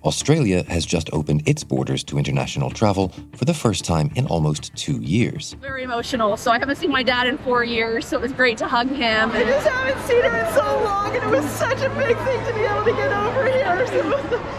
Australia 0.06 0.64
has 0.70 0.86
just 0.86 1.10
opened 1.12 1.46
its 1.46 1.64
borders 1.64 2.06
to 2.06 2.18
international 2.18 2.70
travel 2.70 3.14
for 3.36 3.44
the 3.44 3.54
first 3.54 3.84
time 3.84 4.10
in 4.16 4.26
almost 4.28 4.74
two 4.76 5.02
years. 5.02 5.54
Very 5.60 5.84
emotional. 5.84 6.38
So 6.38 6.52
I 6.52 6.60
haven't 6.60 6.78
seen 6.78 6.92
my 6.92 7.04
dad 7.04 7.28
in 7.28 7.38
four 7.40 7.66
years, 7.66 8.08
so 8.08 8.18
it 8.18 8.22
was 8.22 8.32
great 8.32 8.58
to 8.60 8.68
hug 8.68 8.88
him. 8.90 9.32
I 9.32 9.44
just 9.44 9.68
haven't 9.68 10.02
seen 10.08 10.24
him 10.24 10.34
in 10.34 10.54
so 10.54 10.64
long, 10.86 11.14
and 11.16 11.24
it 11.24 11.30
was 11.30 11.44
such 11.52 11.82
a 11.82 11.90
big 11.90 12.16
thing 12.18 12.46
to 12.46 12.54
be 12.54 12.62
able 12.62 12.86
to 12.86 12.92
get 12.94 13.12
over 13.12 13.46
here. 13.46 13.60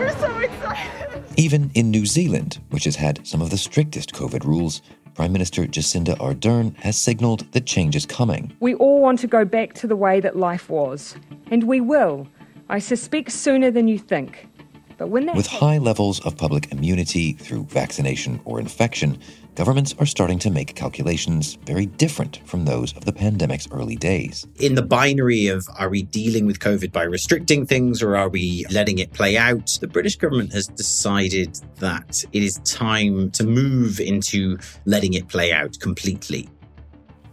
So 0.00 0.06
we're 0.06 0.18
so 0.18 0.38
excited. 0.38 1.19
Even 1.40 1.70
in 1.74 1.90
New 1.90 2.04
Zealand, 2.04 2.58
which 2.68 2.84
has 2.84 2.96
had 2.96 3.26
some 3.26 3.40
of 3.40 3.48
the 3.48 3.56
strictest 3.56 4.12
COVID 4.12 4.44
rules, 4.44 4.82
Prime 5.14 5.32
Minister 5.32 5.64
Jacinda 5.64 6.14
Ardern 6.18 6.76
has 6.76 6.98
signalled 6.98 7.50
that 7.52 7.64
change 7.64 7.96
is 7.96 8.04
coming. 8.04 8.54
We 8.60 8.74
all 8.74 9.00
want 9.00 9.20
to 9.20 9.26
go 9.26 9.46
back 9.46 9.72
to 9.76 9.86
the 9.86 9.96
way 9.96 10.20
that 10.20 10.36
life 10.36 10.68
was, 10.68 11.16
and 11.50 11.64
we 11.64 11.80
will. 11.80 12.28
I 12.68 12.78
suspect 12.78 13.32
sooner 13.32 13.70
than 13.70 13.88
you 13.88 13.98
think. 13.98 14.49
But 15.00 15.08
when 15.08 15.34
With 15.34 15.46
high 15.46 15.78
levels 15.78 16.20
of 16.26 16.36
public 16.36 16.70
immunity 16.72 17.32
through 17.32 17.64
vaccination 17.64 18.38
or 18.44 18.60
infection, 18.60 19.18
governments 19.54 19.94
are 19.98 20.04
starting 20.04 20.38
to 20.40 20.50
make 20.50 20.74
calculations 20.74 21.54
very 21.64 21.86
different 21.86 22.42
from 22.44 22.66
those 22.66 22.94
of 22.94 23.06
the 23.06 23.12
pandemic's 23.14 23.66
early 23.72 23.96
days. 23.96 24.46
In 24.56 24.74
the 24.74 24.82
binary 24.82 25.46
of 25.46 25.66
are 25.78 25.88
we 25.88 26.02
dealing 26.02 26.44
with 26.44 26.58
COVID 26.58 26.92
by 26.92 27.04
restricting 27.04 27.64
things 27.64 28.02
or 28.02 28.14
are 28.14 28.28
we 28.28 28.66
letting 28.70 28.98
it 28.98 29.10
play 29.14 29.38
out, 29.38 29.78
the 29.80 29.88
British 29.88 30.16
government 30.16 30.52
has 30.52 30.66
decided 30.66 31.58
that 31.76 32.22
it 32.34 32.42
is 32.42 32.58
time 32.66 33.30
to 33.30 33.44
move 33.44 34.00
into 34.00 34.58
letting 34.84 35.14
it 35.14 35.28
play 35.28 35.50
out 35.50 35.80
completely. 35.80 36.46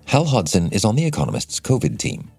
Hal 0.06 0.24
Hodson 0.24 0.72
is 0.72 0.86
on 0.86 0.96
The 0.96 1.06
Economist's 1.06 1.60
COVID 1.60 1.98
team 1.98 2.32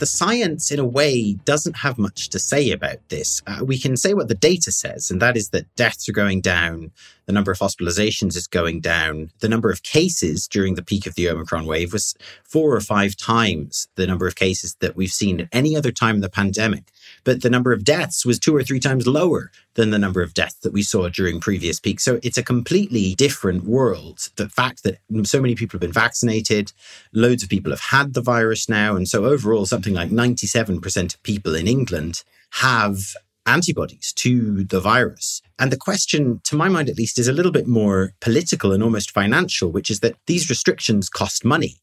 the 0.00 0.06
science, 0.06 0.72
in 0.72 0.80
a 0.80 0.84
way, 0.84 1.34
doesn't 1.44 1.76
have 1.76 1.98
much 1.98 2.30
to 2.30 2.38
say 2.38 2.72
about 2.72 2.96
this. 3.08 3.42
Uh, 3.46 3.64
we 3.64 3.78
can 3.78 3.96
say 3.96 4.14
what 4.14 4.28
the 4.28 4.34
data 4.34 4.72
says, 4.72 5.10
and 5.10 5.22
that 5.22 5.36
is 5.36 5.50
that 5.50 5.72
deaths 5.76 6.08
are 6.08 6.12
going 6.12 6.40
down, 6.40 6.90
the 7.26 7.32
number 7.32 7.52
of 7.52 7.58
hospitalizations 7.58 8.36
is 8.36 8.48
going 8.48 8.80
down, 8.80 9.30
the 9.38 9.48
number 9.48 9.70
of 9.70 9.84
cases 9.84 10.48
during 10.48 10.74
the 10.74 10.82
peak 10.82 11.06
of 11.06 11.14
the 11.14 11.28
Omicron 11.28 11.66
wave 11.66 11.92
was 11.92 12.16
four 12.42 12.74
or 12.74 12.80
five 12.80 13.16
times 13.16 13.86
the 13.94 14.06
number 14.06 14.26
of 14.26 14.34
cases 14.34 14.74
that 14.80 14.96
we've 14.96 15.12
seen 15.12 15.40
at 15.42 15.48
any 15.52 15.76
other 15.76 15.92
time 15.92 16.16
in 16.16 16.20
the 16.22 16.28
pandemic. 16.28 16.90
But 17.24 17.42
the 17.42 17.50
number 17.50 17.72
of 17.72 17.84
deaths 17.84 18.24
was 18.24 18.38
two 18.38 18.54
or 18.54 18.62
three 18.62 18.80
times 18.80 19.06
lower 19.06 19.50
than 19.74 19.90
the 19.90 19.98
number 19.98 20.22
of 20.22 20.34
deaths 20.34 20.56
that 20.62 20.72
we 20.72 20.82
saw 20.82 21.08
during 21.08 21.40
previous 21.40 21.78
peaks. 21.80 22.04
So 22.04 22.18
it's 22.22 22.38
a 22.38 22.42
completely 22.42 23.14
different 23.14 23.64
world. 23.64 24.28
The 24.36 24.48
fact 24.48 24.82
that 24.82 24.98
so 25.24 25.40
many 25.40 25.54
people 25.54 25.76
have 25.76 25.82
been 25.82 25.92
vaccinated, 25.92 26.72
loads 27.12 27.42
of 27.42 27.48
people 27.48 27.72
have 27.72 27.80
had 27.80 28.14
the 28.14 28.22
virus 28.22 28.68
now. 28.68 28.96
And 28.96 29.08
so 29.08 29.24
overall, 29.24 29.66
something 29.66 29.94
like 29.94 30.10
97% 30.10 31.14
of 31.14 31.22
people 31.22 31.54
in 31.54 31.68
England 31.68 32.24
have 32.54 33.14
antibodies 33.46 34.12
to 34.12 34.64
the 34.64 34.80
virus. 34.80 35.42
And 35.58 35.72
the 35.72 35.76
question, 35.76 36.40
to 36.44 36.56
my 36.56 36.68
mind 36.68 36.88
at 36.88 36.96
least, 36.96 37.18
is 37.18 37.28
a 37.28 37.32
little 37.32 37.52
bit 37.52 37.66
more 37.66 38.12
political 38.20 38.72
and 38.72 38.82
almost 38.82 39.10
financial, 39.10 39.70
which 39.70 39.90
is 39.90 40.00
that 40.00 40.16
these 40.26 40.50
restrictions 40.50 41.08
cost 41.08 41.44
money. 41.44 41.76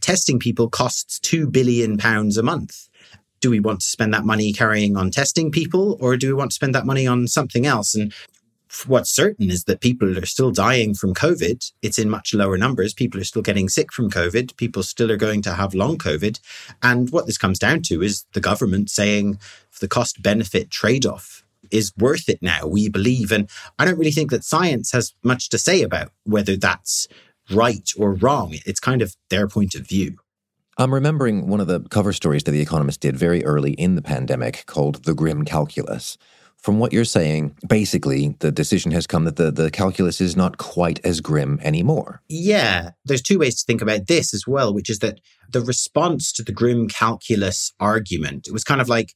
Testing 0.00 0.38
people 0.38 0.68
costs 0.68 1.20
£2 1.20 1.52
billion 1.52 1.98
a 2.00 2.42
month 2.42 2.88
do 3.42 3.50
we 3.50 3.60
want 3.60 3.80
to 3.80 3.86
spend 3.86 4.14
that 4.14 4.24
money 4.24 4.52
carrying 4.52 4.96
on 4.96 5.10
testing 5.10 5.50
people 5.50 5.98
or 6.00 6.16
do 6.16 6.28
we 6.28 6.32
want 6.32 6.52
to 6.52 6.54
spend 6.54 6.74
that 6.74 6.86
money 6.86 7.06
on 7.06 7.28
something 7.28 7.66
else? 7.66 7.94
And 7.94 8.14
what's 8.86 9.10
certain 9.10 9.50
is 9.50 9.64
that 9.64 9.80
people 9.80 10.16
are 10.16 10.24
still 10.24 10.50
dying 10.50 10.94
from 10.94 11.12
COVID. 11.12 11.70
It's 11.82 11.98
in 11.98 12.08
much 12.08 12.32
lower 12.32 12.56
numbers. 12.56 12.94
People 12.94 13.20
are 13.20 13.24
still 13.24 13.42
getting 13.42 13.68
sick 13.68 13.92
from 13.92 14.10
COVID. 14.10 14.56
People 14.56 14.82
still 14.82 15.10
are 15.10 15.16
going 15.16 15.42
to 15.42 15.54
have 15.54 15.74
long 15.74 15.98
COVID. 15.98 16.40
And 16.82 17.10
what 17.10 17.26
this 17.26 17.36
comes 17.36 17.58
down 17.58 17.82
to 17.82 18.00
is 18.00 18.24
the 18.32 18.40
government 18.40 18.88
saying 18.88 19.38
the 19.80 19.88
cost 19.88 20.22
benefit 20.22 20.70
trade 20.70 21.04
off 21.04 21.44
is 21.70 21.92
worth 21.98 22.28
it 22.28 22.40
now, 22.40 22.66
we 22.66 22.88
believe. 22.88 23.32
And 23.32 23.50
I 23.78 23.84
don't 23.84 23.98
really 23.98 24.12
think 24.12 24.30
that 24.30 24.44
science 24.44 24.92
has 24.92 25.14
much 25.22 25.48
to 25.50 25.58
say 25.58 25.82
about 25.82 26.12
whether 26.24 26.56
that's 26.56 27.08
right 27.50 27.90
or 27.98 28.14
wrong. 28.14 28.54
It's 28.64 28.80
kind 28.80 29.02
of 29.02 29.16
their 29.30 29.48
point 29.48 29.74
of 29.74 29.86
view. 29.86 30.18
I'm 30.78 30.94
remembering 30.94 31.48
one 31.48 31.60
of 31.60 31.66
the 31.66 31.80
cover 31.80 32.12
stories 32.12 32.44
that 32.44 32.52
The 32.52 32.60
Economist 32.60 33.00
did 33.00 33.16
very 33.16 33.44
early 33.44 33.72
in 33.72 33.94
the 33.94 34.02
pandemic 34.02 34.64
called 34.66 35.04
The 35.04 35.14
Grim 35.14 35.44
Calculus. 35.44 36.16
From 36.56 36.78
what 36.78 36.92
you're 36.92 37.04
saying, 37.04 37.56
basically, 37.68 38.36
the 38.38 38.52
decision 38.52 38.92
has 38.92 39.06
come 39.06 39.24
that 39.24 39.36
the, 39.36 39.50
the 39.50 39.70
calculus 39.70 40.20
is 40.20 40.36
not 40.36 40.58
quite 40.58 41.04
as 41.04 41.20
grim 41.20 41.58
anymore. 41.62 42.22
Yeah. 42.28 42.92
There's 43.04 43.20
two 43.20 43.40
ways 43.40 43.56
to 43.56 43.66
think 43.66 43.82
about 43.82 44.06
this 44.06 44.32
as 44.32 44.46
well, 44.46 44.72
which 44.72 44.88
is 44.88 45.00
that 45.00 45.18
the 45.50 45.60
response 45.60 46.32
to 46.34 46.44
the 46.44 46.52
grim 46.52 46.88
calculus 46.88 47.72
argument, 47.80 48.46
it 48.46 48.52
was 48.52 48.64
kind 48.64 48.80
of 48.80 48.88
like, 48.88 49.12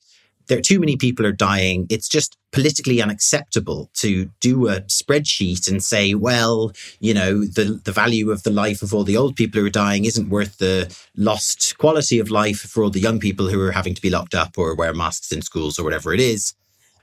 there 0.48 0.58
are 0.58 0.62
too 0.62 0.78
many 0.78 0.96
people 0.96 1.26
are 1.26 1.32
dying. 1.32 1.86
It's 1.90 2.08
just 2.08 2.36
politically 2.52 3.02
unacceptable 3.02 3.90
to 3.94 4.30
do 4.40 4.68
a 4.68 4.80
spreadsheet 4.82 5.68
and 5.68 5.82
say, 5.82 6.14
well, 6.14 6.72
you 7.00 7.12
know, 7.12 7.44
the, 7.44 7.80
the 7.84 7.92
value 7.92 8.30
of 8.30 8.44
the 8.44 8.50
life 8.50 8.82
of 8.82 8.94
all 8.94 9.04
the 9.04 9.16
old 9.16 9.36
people 9.36 9.60
who 9.60 9.66
are 9.66 9.70
dying 9.70 10.04
isn't 10.04 10.30
worth 10.30 10.58
the 10.58 10.94
lost 11.16 11.76
quality 11.78 12.18
of 12.18 12.30
life 12.30 12.60
for 12.60 12.82
all 12.82 12.90
the 12.90 13.00
young 13.00 13.18
people 13.18 13.48
who 13.48 13.60
are 13.60 13.72
having 13.72 13.94
to 13.94 14.02
be 14.02 14.10
locked 14.10 14.34
up 14.34 14.56
or 14.56 14.74
wear 14.74 14.94
masks 14.94 15.32
in 15.32 15.42
schools 15.42 15.78
or 15.78 15.84
whatever 15.84 16.14
it 16.14 16.20
is. 16.20 16.54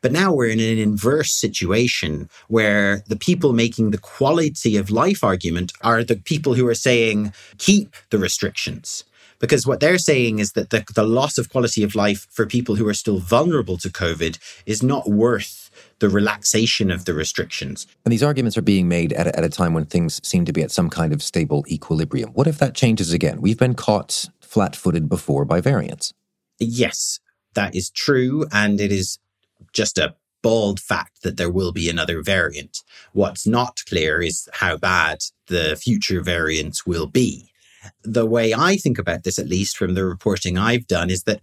But 0.01 0.11
now 0.11 0.33
we're 0.33 0.49
in 0.49 0.59
an 0.59 0.79
inverse 0.79 1.31
situation 1.31 2.29
where 2.49 3.03
the 3.07 3.15
people 3.15 3.53
making 3.53 3.91
the 3.91 3.97
quality 3.97 4.75
of 4.75 4.89
life 4.89 5.23
argument 5.23 5.71
are 5.81 6.03
the 6.03 6.17
people 6.17 6.55
who 6.55 6.67
are 6.67 6.75
saying, 6.75 7.31
keep 7.57 7.95
the 8.09 8.17
restrictions. 8.17 9.05
Because 9.43 9.67
what 9.67 9.81
they're 9.81 9.97
saying 9.97 10.39
is 10.39 10.53
that 10.53 10.69
the, 10.69 10.85
the 10.95 11.03
loss 11.03 11.37
of 11.37 11.49
quality 11.49 11.83
of 11.83 11.95
life 11.95 12.27
for 12.31 12.45
people 12.45 12.75
who 12.75 12.87
are 12.87 12.93
still 12.93 13.19
vulnerable 13.19 13.75
to 13.79 13.89
COVID 13.89 14.39
is 14.65 14.81
not 14.81 15.09
worth 15.09 15.69
the 15.99 16.07
relaxation 16.07 16.89
of 16.89 17.03
the 17.03 17.13
restrictions. 17.13 17.85
And 18.05 18.13
these 18.13 18.23
arguments 18.23 18.57
are 18.57 18.61
being 18.61 18.87
made 18.87 19.11
at 19.11 19.27
a, 19.27 19.37
at 19.37 19.43
a 19.43 19.49
time 19.49 19.73
when 19.73 19.83
things 19.83 20.25
seem 20.25 20.45
to 20.45 20.53
be 20.53 20.61
at 20.61 20.71
some 20.71 20.89
kind 20.89 21.11
of 21.11 21.21
stable 21.21 21.65
equilibrium. 21.67 22.29
What 22.29 22.47
if 22.47 22.57
that 22.59 22.73
changes 22.73 23.11
again? 23.11 23.41
We've 23.41 23.59
been 23.59 23.73
caught 23.73 24.29
flat 24.39 24.77
footed 24.77 25.09
before 25.09 25.43
by 25.43 25.59
variants. 25.59 26.13
Yes, 26.57 27.19
that 27.53 27.75
is 27.75 27.89
true. 27.89 28.45
And 28.49 28.79
it 28.79 28.93
is 28.93 29.19
just 29.73 29.97
a 29.97 30.15
bald 30.41 30.79
fact 30.79 31.21
that 31.23 31.35
there 31.35 31.51
will 31.51 31.73
be 31.73 31.89
another 31.89 32.23
variant. 32.23 32.77
What's 33.11 33.45
not 33.45 33.81
clear 33.89 34.21
is 34.21 34.47
how 34.53 34.77
bad 34.77 35.19
the 35.47 35.75
future 35.75 36.21
variants 36.21 36.87
will 36.87 37.07
be. 37.07 37.49
The 38.03 38.25
way 38.25 38.53
I 38.53 38.77
think 38.77 38.97
about 38.97 39.23
this, 39.23 39.39
at 39.39 39.47
least 39.47 39.77
from 39.77 39.93
the 39.93 40.05
reporting 40.05 40.57
I've 40.57 40.87
done, 40.87 41.09
is 41.09 41.23
that 41.23 41.41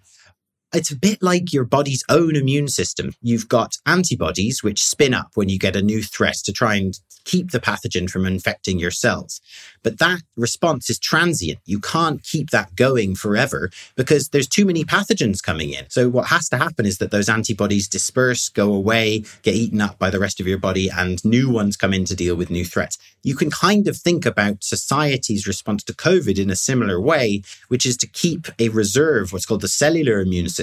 it's 0.73 0.91
a 0.91 0.97
bit 0.97 1.23
like 1.23 1.53
your 1.53 1.65
body's 1.65 2.05
own 2.09 2.37
immune 2.37 2.69
system. 2.69 3.13
You've 3.21 3.49
got 3.49 3.79
antibodies 3.87 4.63
which 4.63 4.85
spin 4.85 5.15
up 5.15 5.31
when 5.35 5.49
you 5.49 5.59
get 5.59 5.77
a 5.77 5.83
new 5.83 6.03
threat 6.03 6.37
to 6.45 6.53
try 6.53 6.77
and 6.77 6.99
keep 7.25 7.51
the 7.51 7.61
pathogen 7.61 8.09
from 8.09 8.27
infecting 8.27 8.79
your 8.79 8.91
cells. 8.91 9.41
But 9.83 9.99
that 9.99 10.23
response 10.37 10.91
is 10.91 10.99
transient. 10.99 11.59
You 11.65 11.81
can't 11.81 12.23
keep 12.23 12.51
that 12.51 12.75
going 12.77 13.15
forever 13.15 13.71
because 13.97 14.29
there's 14.29 14.49
too 14.49 14.65
many 14.65 14.85
pathogens 14.85 15.43
coming 15.43 15.71
in. 15.71 15.89
So 15.91 16.09
what 16.09 16.27
has 16.27 16.49
to 16.51 16.57
happen 16.57 16.87
is 16.87 16.99
that 16.99 17.11
those 17.11 17.29
antibodies 17.29 17.89
disperse, 17.89 18.49
go 18.49 18.73
away, 18.73 19.25
get 19.43 19.55
eaten 19.55 19.81
up 19.81 19.99
by 19.99 20.11
the 20.11 20.19
rest 20.19 20.41
of 20.41 20.47
your 20.47 20.59
body, 20.59 20.89
and 20.91 21.25
new 21.25 21.51
ones 21.51 21.77
come 21.77 21.95
in 21.95 22.05
to 22.07 22.17
deal 22.17 22.37
with 22.37 22.51
new 22.51 22.65
threats. 22.65 22.99
You 23.23 23.35
can 23.37 23.51
kind 23.51 23.87
of 23.87 23.97
think 23.97 24.25
about 24.25 24.65
society's 24.65 25.47
response 25.47 25.83
to 25.85 25.93
COVID 25.93 26.39
in 26.39 26.51
a 26.51 26.57
similar 26.57 27.01
way, 27.01 27.43
which 27.69 27.85
is 27.85 27.97
to 27.99 28.07
keep 28.07 28.49
a 28.59 28.71
reserve, 28.71 29.33
what's 29.33 29.47
called 29.47 29.61
the 29.61 29.69
cellular 29.69 30.21
immune 30.21 30.49
system, 30.49 30.60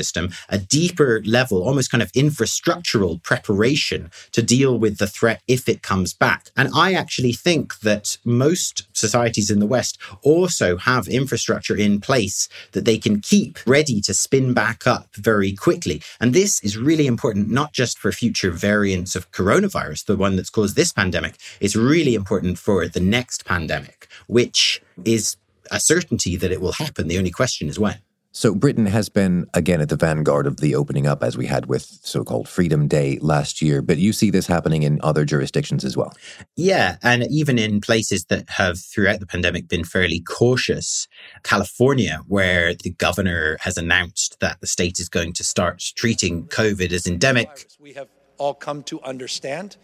a 0.50 0.58
deeper 0.58 1.22
level, 1.26 1.64
almost 1.64 1.92
kind 1.92 2.02
of 2.04 2.12
infrastructural 2.14 3.22
preparation 3.24 4.12
to 4.32 4.42
deal 4.42 4.78
with 4.78 4.98
the 4.98 5.08
threat 5.08 5.42
if 5.48 5.68
it 5.68 5.82
comes 5.82 6.14
back. 6.14 6.50
And 6.56 6.70
I 6.76 6.94
actually 6.94 7.34
think 7.34 7.80
that 7.80 8.18
most 8.24 8.88
societies 8.94 9.50
in 9.50 9.60
the 9.60 9.66
West 9.66 9.98
also 10.22 10.78
have 10.78 11.08
infrastructure 11.08 11.76
in 11.76 12.00
place 12.00 12.48
that 12.72 12.86
they 12.86 12.98
can 12.98 13.20
keep 13.22 13.60
ready 13.66 14.02
to 14.02 14.14
spin 14.14 14.54
back 14.54 14.86
up 14.88 15.16
very 15.16 15.54
quickly. 15.54 16.02
And 16.20 16.34
this 16.34 16.60
is 16.64 16.78
really 16.78 17.08
important, 17.08 17.50
not 17.50 17.74
just 17.74 17.98
for 17.98 18.12
future 18.12 18.52
variants 18.52 19.16
of 19.16 19.32
coronavirus, 19.32 20.06
the 20.06 20.18
one 20.18 20.36
that's 20.36 20.50
caused 20.50 20.76
this 20.76 20.94
pandemic. 20.94 21.36
It's 21.60 21.76
really 21.76 22.16
important 22.16 22.58
for 22.58 22.88
the 22.88 23.00
next 23.00 23.46
pandemic, 23.46 24.08
which 24.28 24.82
is 25.06 25.38
a 25.72 25.80
certainty 25.80 26.36
that 26.36 26.52
it 26.52 26.62
will 26.62 26.74
happen. 26.74 27.08
The 27.08 27.18
only 27.18 27.32
question 27.32 27.68
is 27.68 27.80
when. 27.80 28.00
So, 28.38 28.54
Britain 28.54 28.86
has 28.86 29.10
been 29.10 29.48
again 29.56 29.82
at 29.82 29.90
the 29.90 29.96
vanguard 29.96 30.46
of 30.46 30.58
the 30.58 30.76
opening 30.76 31.08
up 31.08 31.24
as 31.24 31.36
we 31.36 31.48
had 31.48 31.66
with 31.66 31.98
so 32.04 32.24
called 32.24 32.48
Freedom 32.48 32.88
Day 32.88 33.18
last 33.20 33.64
year, 33.64 33.82
but 33.82 33.98
you 33.98 34.14
see 34.14 34.30
this 34.30 34.46
happening 34.46 34.84
in 34.84 35.00
other 35.02 35.26
jurisdictions 35.26 35.84
as 35.84 35.98
well. 35.98 36.14
Yeah. 36.56 36.98
And 37.02 37.26
even 37.32 37.58
in 37.58 37.82
places 37.82 38.26
that 38.26 38.48
have 38.52 38.78
throughout 38.78 39.22
the 39.22 39.26
pandemic 39.26 39.68
been 39.68 39.84
fairly 39.84 40.20
cautious, 40.20 41.08
California, 41.42 42.22
where 42.28 42.76
the 42.76 42.92
governor 42.92 43.58
has 43.62 43.76
announced 43.76 44.40
that 44.40 44.62
the 44.62 44.68
state 44.68 45.00
is 45.00 45.10
going 45.10 45.34
to 45.34 45.44
start 45.44 45.84
treating 45.96 46.46
COVID 46.46 46.92
as 46.92 47.08
endemic. 47.08 47.66
We 47.80 47.94
have 47.94 48.10
all 48.38 48.54
come 48.54 48.84
to 48.84 49.02
understand 49.02 49.78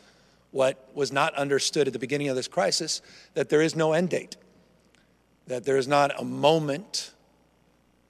what 0.51 0.91
was 0.93 1.11
not 1.11 1.33
understood 1.33 1.87
at 1.87 1.93
the 1.93 1.97
beginning 1.97 2.29
of 2.29 2.35
this 2.35 2.47
crisis 2.47 3.01
that 3.33 3.49
there 3.49 3.63
is 3.63 3.75
no 3.75 3.93
end 3.93 4.11
date, 4.11 4.37
that 5.47 5.63
there 5.63 5.77
is 5.77 5.87
not 5.87 6.11
a 6.21 6.23
moment 6.23 7.13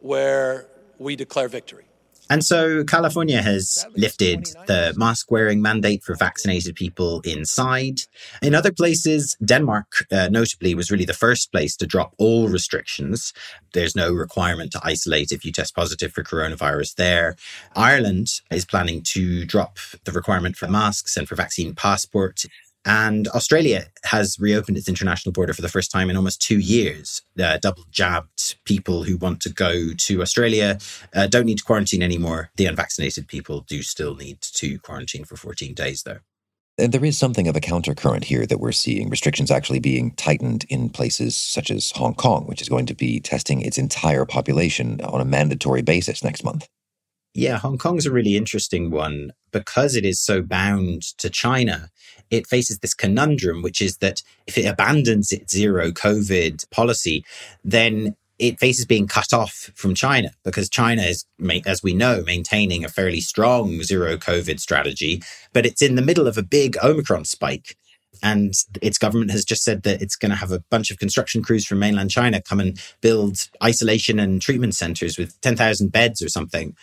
where 0.03 0.67
we 0.99 1.15
declare 1.15 1.47
victory. 1.47 1.85
And 2.29 2.43
so 2.43 2.83
California 2.85 3.41
has 3.41 3.85
lifted 3.95 4.45
the 4.65 4.93
mask 4.95 5.29
wearing 5.29 5.61
mandate 5.61 6.03
for 6.03 6.15
vaccinated 6.15 6.75
people 6.75 7.21
inside. 7.25 8.01
In 8.41 8.55
other 8.55 8.71
places, 8.71 9.35
Denmark, 9.43 10.07
uh, 10.11 10.29
notably, 10.31 10.73
was 10.73 10.89
really 10.89 11.05
the 11.05 11.13
first 11.13 11.51
place 11.51 11.75
to 11.77 11.85
drop 11.85 12.13
all 12.17 12.47
restrictions. 12.47 13.33
There's 13.73 13.95
no 13.95 14.11
requirement 14.11 14.71
to 14.71 14.81
isolate 14.83 15.31
if 15.31 15.43
you 15.43 15.51
test 15.51 15.75
positive 15.75 16.13
for 16.13 16.23
coronavirus 16.23 16.95
there. 16.95 17.35
Ireland 17.75 18.29
is 18.49 18.65
planning 18.65 19.01
to 19.07 19.45
drop 19.45 19.77
the 20.05 20.11
requirement 20.11 20.55
for 20.55 20.67
masks 20.67 21.17
and 21.17 21.27
for 21.27 21.35
vaccine 21.35 21.75
passports. 21.75 22.45
And 22.85 23.27
Australia 23.29 23.85
has 24.03 24.37
reopened 24.39 24.77
its 24.77 24.89
international 24.89 25.31
border 25.31 25.53
for 25.53 25.61
the 25.61 25.69
first 25.69 25.89
time 25.89 26.09
in 26.09 26.17
almost 26.17 26.41
two 26.41 26.59
years. 26.59 27.21
Uh, 27.41 27.57
double 27.57 27.85
jabbed 27.91 28.55
people 28.65 29.03
who 29.03 29.17
want 29.17 29.41
to 29.41 29.49
go 29.49 29.93
to 29.97 30.21
Australia 30.21 30.77
uh, 31.15 31.27
don't 31.27 31.45
need 31.45 31.59
to 31.59 31.63
quarantine 31.63 32.03
anymore. 32.03 32.49
The 32.57 32.65
unvaccinated 32.65 33.27
people 33.27 33.61
do 33.61 33.81
still 33.83 34.15
need 34.15 34.41
to 34.41 34.79
quarantine 34.79 35.23
for 35.23 35.37
14 35.37 35.73
days, 35.73 36.03
though. 36.03 36.19
And 36.77 36.91
there 36.91 37.05
is 37.05 37.17
something 37.17 37.47
of 37.47 37.55
a 37.55 37.61
countercurrent 37.61 38.23
here 38.23 38.47
that 38.47 38.59
we're 38.59 38.71
seeing 38.71 39.09
restrictions 39.09 39.51
actually 39.51 39.79
being 39.79 40.11
tightened 40.15 40.65
in 40.69 40.89
places 40.89 41.37
such 41.37 41.69
as 41.69 41.91
Hong 41.91 42.15
Kong, 42.15 42.45
which 42.47 42.63
is 42.63 42.69
going 42.69 42.87
to 42.87 42.95
be 42.95 43.19
testing 43.19 43.61
its 43.61 43.77
entire 43.77 44.25
population 44.25 44.99
on 45.01 45.21
a 45.21 45.25
mandatory 45.25 45.83
basis 45.83 46.23
next 46.23 46.43
month. 46.43 46.67
Yeah, 47.33 47.57
Hong 47.57 47.79
Kong's 47.79 48.05
a 48.05 48.11
really 48.11 48.37
interesting 48.37 48.91
one 48.91 49.33
because 49.51 49.95
it 49.95 50.05
is 50.05 50.21
so 50.21 50.43
bound 50.43 51.01
to 51.17 51.29
China. 51.31 51.89
It 52.29 52.45
faces 52.45 52.79
this 52.79 52.93
conundrum, 52.93 53.63
which 53.63 53.81
is 53.81 53.97
that 53.97 54.21
if 54.45 54.57
it 54.57 54.65
abandons 54.65 55.31
its 55.31 55.51
zero 55.51 55.89
COVID 55.89 56.69
policy, 56.69 57.25
then 57.63 58.15
it 58.37 58.59
faces 58.59 58.85
being 58.85 59.07
cut 59.07 59.33
off 59.33 59.71
from 59.73 59.95
China 59.95 60.31
because 60.43 60.69
China 60.69 61.01
is, 61.01 61.25
as 61.65 61.81
we 61.81 61.93
know, 61.93 62.23
maintaining 62.25 62.83
a 62.83 62.89
fairly 62.89 63.21
strong 63.21 63.81
zero 63.83 64.15
COVID 64.15 64.59
strategy, 64.59 65.21
but 65.53 65.65
it's 65.65 65.81
in 65.81 65.95
the 65.95 66.01
middle 66.01 66.27
of 66.27 66.37
a 66.37 66.43
big 66.43 66.77
Omicron 66.83 67.25
spike. 67.25 67.77
And 68.21 68.53
its 68.81 68.97
government 68.97 69.31
has 69.31 69.43
just 69.43 69.63
said 69.63 69.83
that 69.83 70.01
it's 70.01 70.15
going 70.15 70.29
to 70.29 70.37
have 70.37 70.51
a 70.51 70.59
bunch 70.69 70.91
of 70.91 70.99
construction 70.99 71.41
crews 71.43 71.65
from 71.65 71.79
mainland 71.79 72.11
China 72.11 72.41
come 72.41 72.59
and 72.59 72.79
build 73.01 73.49
isolation 73.63 74.19
and 74.19 74.41
treatment 74.41 74.75
centers 74.75 75.17
with 75.17 75.39
10,000 75.41 75.91
beds 75.91 76.21
or 76.21 76.29
something. 76.29 76.75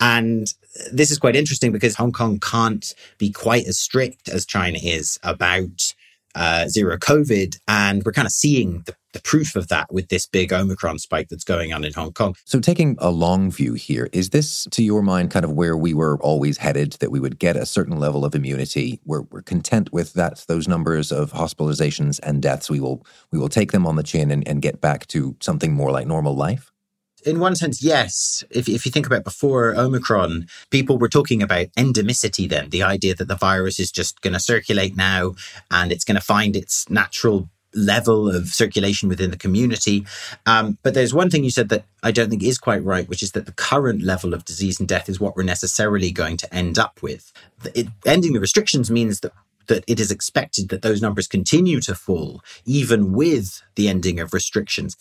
And 0.00 0.52
this 0.92 1.10
is 1.10 1.18
quite 1.18 1.36
interesting 1.36 1.72
because 1.72 1.96
Hong 1.96 2.12
Kong 2.12 2.40
can't 2.40 2.94
be 3.18 3.30
quite 3.30 3.66
as 3.66 3.78
strict 3.78 4.28
as 4.28 4.46
China 4.46 4.78
is 4.82 5.18
about 5.22 5.94
uh, 6.34 6.68
zero 6.68 6.96
COVID. 6.96 7.58
And 7.66 8.04
we're 8.04 8.12
kind 8.12 8.26
of 8.26 8.32
seeing 8.32 8.82
the, 8.86 8.94
proof 9.22 9.56
of 9.56 9.68
that 9.68 9.92
with 9.92 10.08
this 10.08 10.26
big 10.26 10.52
Omicron 10.52 10.98
spike 10.98 11.28
that's 11.28 11.44
going 11.44 11.72
on 11.72 11.84
in 11.84 11.92
Hong 11.92 12.12
Kong. 12.12 12.34
So, 12.44 12.60
taking 12.60 12.96
a 12.98 13.10
long 13.10 13.50
view 13.50 13.74
here, 13.74 14.08
is 14.12 14.30
this, 14.30 14.66
to 14.70 14.82
your 14.82 15.02
mind, 15.02 15.30
kind 15.30 15.44
of 15.44 15.52
where 15.52 15.76
we 15.76 15.94
were 15.94 16.18
always 16.22 16.58
headed, 16.58 16.92
that 16.94 17.10
we 17.10 17.20
would 17.20 17.38
get 17.38 17.56
a 17.56 17.66
certain 17.66 17.98
level 17.98 18.24
of 18.24 18.34
immunity? 18.34 19.00
We're, 19.04 19.22
we're 19.22 19.42
content 19.42 19.92
with 19.92 20.14
that, 20.14 20.44
those 20.48 20.68
numbers 20.68 21.12
of 21.12 21.32
hospitalizations 21.32 22.20
and 22.22 22.42
deaths. 22.42 22.70
We 22.70 22.80
will, 22.80 23.04
we 23.30 23.38
will 23.38 23.48
take 23.48 23.72
them 23.72 23.86
on 23.86 23.96
the 23.96 24.02
chin 24.02 24.30
and, 24.30 24.46
and 24.46 24.62
get 24.62 24.80
back 24.80 25.06
to 25.08 25.36
something 25.40 25.72
more 25.72 25.90
like 25.90 26.06
normal 26.06 26.34
life? 26.34 26.72
in 27.24 27.40
one 27.40 27.56
sense, 27.56 27.82
yes. 27.82 28.44
If, 28.50 28.68
if 28.68 28.86
you 28.86 28.92
think 28.92 29.06
about 29.06 29.24
before 29.24 29.74
Omicron, 29.76 30.46
people 30.70 30.98
were 30.98 31.08
talking 31.08 31.42
about 31.42 31.66
endemicity 31.76 32.48
then, 32.48 32.70
the 32.70 32.82
idea 32.82 33.14
that 33.14 33.28
the 33.28 33.36
virus 33.36 33.78
is 33.78 33.90
just 33.90 34.20
going 34.20 34.34
to 34.34 34.40
circulate 34.40 34.96
now 34.96 35.34
and 35.70 35.92
it's 35.92 36.04
going 36.04 36.16
to 36.16 36.20
find 36.20 36.56
its 36.56 36.88
natural 36.88 37.48
level 37.74 38.34
of 38.34 38.48
circulation 38.48 39.08
within 39.08 39.30
the 39.30 39.36
community. 39.36 40.06
Um, 40.46 40.78
but 40.82 40.94
there's 40.94 41.14
one 41.14 41.30
thing 41.30 41.44
you 41.44 41.50
said 41.50 41.68
that 41.68 41.84
I 42.02 42.10
don't 42.10 42.30
think 42.30 42.42
is 42.42 42.58
quite 42.58 42.82
right, 42.82 43.08
which 43.08 43.22
is 43.22 43.32
that 43.32 43.46
the 43.46 43.52
current 43.52 44.02
level 44.02 44.34
of 44.34 44.44
disease 44.44 44.80
and 44.80 44.88
death 44.88 45.08
is 45.08 45.20
what 45.20 45.36
we're 45.36 45.42
necessarily 45.42 46.10
going 46.10 46.36
to 46.38 46.54
end 46.54 46.78
up 46.78 47.00
with. 47.02 47.32
It, 47.74 47.88
ending 48.06 48.32
the 48.32 48.40
restrictions 48.40 48.90
means 48.90 49.20
that 49.20 49.32
that 49.66 49.84
it 49.86 50.00
is 50.00 50.10
expected 50.10 50.70
that 50.70 50.80
those 50.80 51.02
numbers 51.02 51.28
continue 51.28 51.78
to 51.78 51.94
fall 51.94 52.42
even 52.64 53.12
with 53.12 53.62
the 53.74 53.86
ending 53.86 54.18
of 54.18 54.32
restrictions 54.32 54.96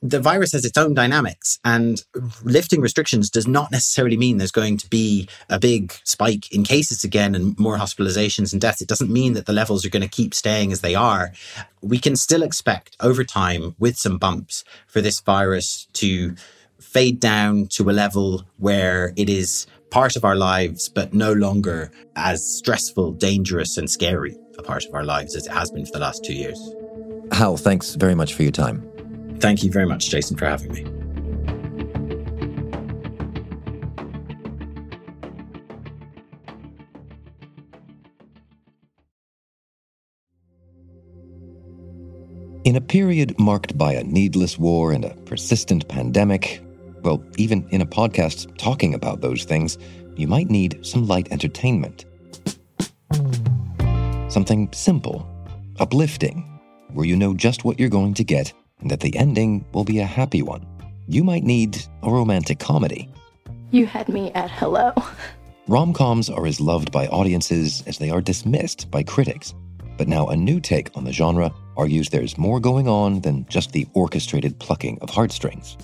the 0.00 0.20
virus 0.20 0.52
has 0.52 0.64
its 0.64 0.78
own 0.78 0.94
dynamics 0.94 1.58
and 1.64 2.04
lifting 2.44 2.80
restrictions 2.80 3.30
does 3.30 3.48
not 3.48 3.72
necessarily 3.72 4.16
mean 4.16 4.38
there's 4.38 4.52
going 4.52 4.76
to 4.76 4.88
be 4.88 5.28
a 5.50 5.58
big 5.58 5.92
spike 6.04 6.52
in 6.52 6.62
cases 6.62 7.02
again 7.02 7.34
and 7.34 7.58
more 7.58 7.76
hospitalizations 7.76 8.52
and 8.52 8.60
deaths. 8.60 8.80
It 8.80 8.88
doesn't 8.88 9.10
mean 9.10 9.32
that 9.32 9.46
the 9.46 9.52
levels 9.52 9.84
are 9.84 9.90
going 9.90 10.02
to 10.02 10.08
keep 10.08 10.34
staying 10.34 10.70
as 10.70 10.82
they 10.82 10.94
are. 10.94 11.32
We 11.82 11.98
can 11.98 12.14
still 12.14 12.42
expect 12.42 12.96
over 13.00 13.24
time 13.24 13.74
with 13.78 13.96
some 13.96 14.18
bumps 14.18 14.62
for 14.86 15.00
this 15.00 15.20
virus 15.20 15.88
to 15.94 16.36
fade 16.80 17.18
down 17.18 17.66
to 17.66 17.90
a 17.90 17.92
level 17.92 18.44
where 18.56 19.12
it 19.16 19.28
is 19.28 19.66
part 19.90 20.14
of 20.14 20.24
our 20.24 20.36
lives, 20.36 20.88
but 20.88 21.12
no 21.12 21.32
longer 21.32 21.90
as 22.14 22.44
stressful, 22.44 23.12
dangerous 23.12 23.76
and 23.76 23.90
scary 23.90 24.36
a 24.58 24.62
part 24.62 24.84
of 24.84 24.94
our 24.94 25.04
lives 25.04 25.34
as 25.34 25.46
it 25.46 25.52
has 25.52 25.70
been 25.70 25.86
for 25.86 25.92
the 25.92 25.98
last 25.98 26.24
two 26.24 26.34
years. 26.34 26.74
Hal, 27.32 27.56
thanks 27.56 27.94
very 27.94 28.14
much 28.14 28.34
for 28.34 28.42
your 28.42 28.52
time. 28.52 28.87
Thank 29.40 29.62
you 29.62 29.70
very 29.70 29.86
much, 29.86 30.10
Jason, 30.10 30.36
for 30.36 30.46
having 30.46 30.72
me. 30.72 30.84
In 42.64 42.76
a 42.76 42.80
period 42.80 43.38
marked 43.38 43.78
by 43.78 43.94
a 43.94 44.04
needless 44.04 44.58
war 44.58 44.92
and 44.92 45.04
a 45.04 45.14
persistent 45.24 45.88
pandemic, 45.88 46.60
well, 47.02 47.24
even 47.38 47.66
in 47.70 47.80
a 47.80 47.86
podcast 47.86 48.54
talking 48.58 48.92
about 48.92 49.20
those 49.20 49.44
things, 49.44 49.78
you 50.16 50.26
might 50.26 50.50
need 50.50 50.84
some 50.84 51.06
light 51.06 51.28
entertainment. 51.30 52.04
Something 54.28 54.68
simple, 54.72 55.26
uplifting, 55.78 56.60
where 56.92 57.06
you 57.06 57.16
know 57.16 57.32
just 57.34 57.64
what 57.64 57.78
you're 57.78 57.88
going 57.88 58.14
to 58.14 58.24
get 58.24 58.52
and 58.80 58.90
that 58.90 59.00
the 59.00 59.16
ending 59.16 59.64
will 59.72 59.84
be 59.84 59.98
a 59.98 60.06
happy 60.06 60.42
one. 60.42 60.66
You 61.06 61.24
might 61.24 61.44
need 61.44 61.78
a 62.02 62.10
romantic 62.10 62.58
comedy. 62.58 63.08
You 63.70 63.86
had 63.86 64.08
me 64.08 64.30
at 64.32 64.50
hello. 64.50 64.92
Rom 65.68 65.92
coms 65.92 66.30
are 66.30 66.46
as 66.46 66.60
loved 66.60 66.90
by 66.92 67.06
audiences 67.08 67.82
as 67.86 67.98
they 67.98 68.10
are 68.10 68.20
dismissed 68.20 68.90
by 68.90 69.02
critics. 69.02 69.54
But 69.98 70.08
now 70.08 70.28
a 70.28 70.36
new 70.36 70.60
take 70.60 70.96
on 70.96 71.04
the 71.04 71.12
genre 71.12 71.52
argues 71.76 72.08
there's 72.08 72.38
more 72.38 72.60
going 72.60 72.88
on 72.88 73.20
than 73.20 73.46
just 73.48 73.72
the 73.72 73.86
orchestrated 73.94 74.58
plucking 74.58 74.98
of 75.00 75.10
heartstrings. 75.10 75.76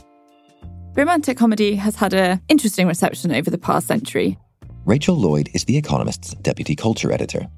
Romantic 0.95 1.37
comedy 1.37 1.75
has 1.75 1.97
had 1.97 2.15
an 2.15 2.41
interesting 2.49 2.87
reception 2.87 3.33
over 3.33 3.51
the 3.51 3.59
past 3.59 3.87
century. 3.87 4.39
Rachel 4.85 5.17
Lloyd 5.17 5.51
is 5.53 5.65
The 5.65 5.77
Economist's 5.77 6.35
deputy 6.35 6.77
culture 6.77 7.11
editor. 7.11 7.49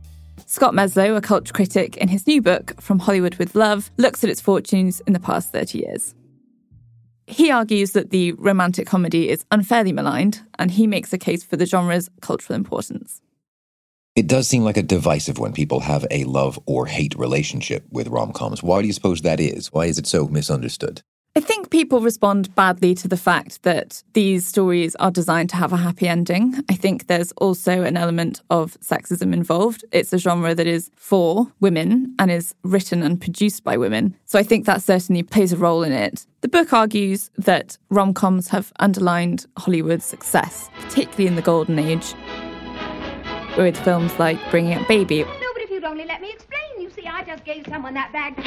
Scott 0.45 0.75
Meslow, 0.75 1.17
a 1.17 1.21
culture 1.21 1.53
critic, 1.53 1.97
in 1.97 2.09
his 2.09 2.27
new 2.27 2.43
book, 2.43 2.81
From 2.81 2.99
Hollywood 2.99 3.37
with 3.37 3.55
Love, 3.55 3.91
looks 3.97 4.23
at 4.23 4.31
its 4.31 4.41
fortunes 4.41 5.01
in 5.01 5.13
the 5.13 5.21
past 5.21 5.53
30 5.53 5.79
years. 5.79 6.15
He 7.27 7.51
argues 7.51 7.93
that 7.93 8.11
the 8.11 8.33
romantic 8.33 8.87
comedy 8.87 9.29
is 9.29 9.45
unfairly 9.51 9.93
maligned, 9.93 10.43
and 10.59 10.71
he 10.71 10.87
makes 10.87 11.13
a 11.13 11.19
case 11.19 11.43
for 11.43 11.57
the 11.57 11.67
genre's 11.67 12.11
cultural 12.21 12.55
importance. 12.55 13.21
It 14.15 14.27
does 14.29 14.49
seem 14.49 14.63
like 14.63 14.77
a 14.77 14.83
divisive 14.83 15.39
one. 15.39 15.53
people 15.53 15.81
have 15.81 16.07
a 16.11 16.25
love 16.25 16.59
or 16.65 16.87
hate 16.87 17.15
relationship 17.17 17.85
with 17.91 18.09
rom 18.09 18.33
coms. 18.33 18.63
Why 18.63 18.81
do 18.81 18.87
you 18.87 18.93
suppose 18.93 19.23
that 19.23 19.41
is? 19.41 19.73
Why 19.73 19.87
is 19.87 19.99
it 19.99 20.07
so 20.07 20.27
misunderstood? 20.29 21.03
I 21.37 21.41
think 21.41 21.69
people 21.69 22.01
respond 22.01 22.55
badly 22.55 22.95
to 22.95 23.09
the 23.09 23.17
fact 23.19 23.63
that 23.63 24.03
these 24.15 24.47
stories 24.47 24.95
are 24.95 25.11
designed 25.11 25.51
to 25.51 25.57
have 25.57 25.71
a 25.71 25.77
happy 25.77 26.09
ending. 26.09 26.55
I 26.71 26.75
think 26.75 27.09
there's 27.09 27.31
also 27.33 27.83
an 27.83 27.95
element 27.95 28.41
of 28.49 28.81
sexism 28.81 29.35
involved. 29.35 29.85
It's 29.93 30.15
a 30.15 30.19
genre 30.19 30.55
that 30.55 30.67
is 30.67 30.91
for 30.97 31.53
women 31.61 32.15
and 32.19 32.31
is 32.31 32.55
written 32.63 33.03
and 33.03 33.21
produced 33.21 33.65
by 33.65 33.77
women. 33.77 34.17
So 34.25 34.39
I 34.39 34.45
think 34.45 34.65
that 34.65 34.83
certainly 34.83 35.23
plays 35.23 35.53
a 35.53 35.59
role 35.59 35.83
in 35.83 35.93
it. 35.93 36.27
The 36.41 36.49
book 36.49 36.73
argues 36.73 37.31
that 37.37 37.77
rom 37.91 38.15
coms 38.15 38.49
have 38.49 38.73
underlined 38.79 39.45
Hollywood's 39.59 40.07
success, 40.07 40.71
particularly 40.81 41.27
in 41.27 41.37
the 41.37 41.43
golden 41.43 41.79
age, 41.79 42.15
with 43.59 43.77
films 43.77 44.19
like 44.19 44.39
Bringing 44.51 44.73
Up 44.73 44.89
Baby. 44.89 45.25
No, 45.25 45.53
but 45.53 45.61
if 45.61 45.69
you'd 45.69 45.85
only 45.85 46.07
let 46.07 46.23
me 46.23 46.33
explain, 46.33 46.81
you 46.81 46.89
see, 46.89 47.07
I 47.07 47.25
just 47.25 47.45
gave 47.45 47.67
someone 47.67 47.93
that 47.93 48.11
bag 48.11 48.43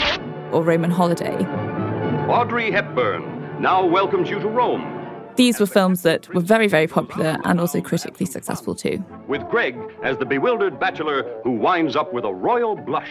Or 0.52 0.64
Roman 0.64 0.90
Holiday. 0.90 1.89
Audrey 2.30 2.70
Hepburn 2.70 3.60
now 3.60 3.84
welcomes 3.84 4.30
you 4.30 4.40
to 4.40 4.48
Rome. 4.48 5.34
These 5.36 5.60
were 5.60 5.66
films 5.66 6.04
that 6.04 6.32
were 6.32 6.42
very, 6.42 6.68
very 6.68 6.86
popular 6.86 7.40
and 7.44 7.60
also 7.60 7.82
critically 7.82 8.28
successful 8.28 8.76
too. 8.76 9.04
With 9.28 9.42
Greg 9.50 9.76
as 10.04 10.16
the 10.20 10.28
bewildered 10.28 10.80
bachelor 10.80 11.24
who 11.44 11.50
winds 11.50 11.96
up 11.96 12.14
with 12.14 12.26
a 12.26 12.32
royal 12.32 12.76
blush. 12.76 13.10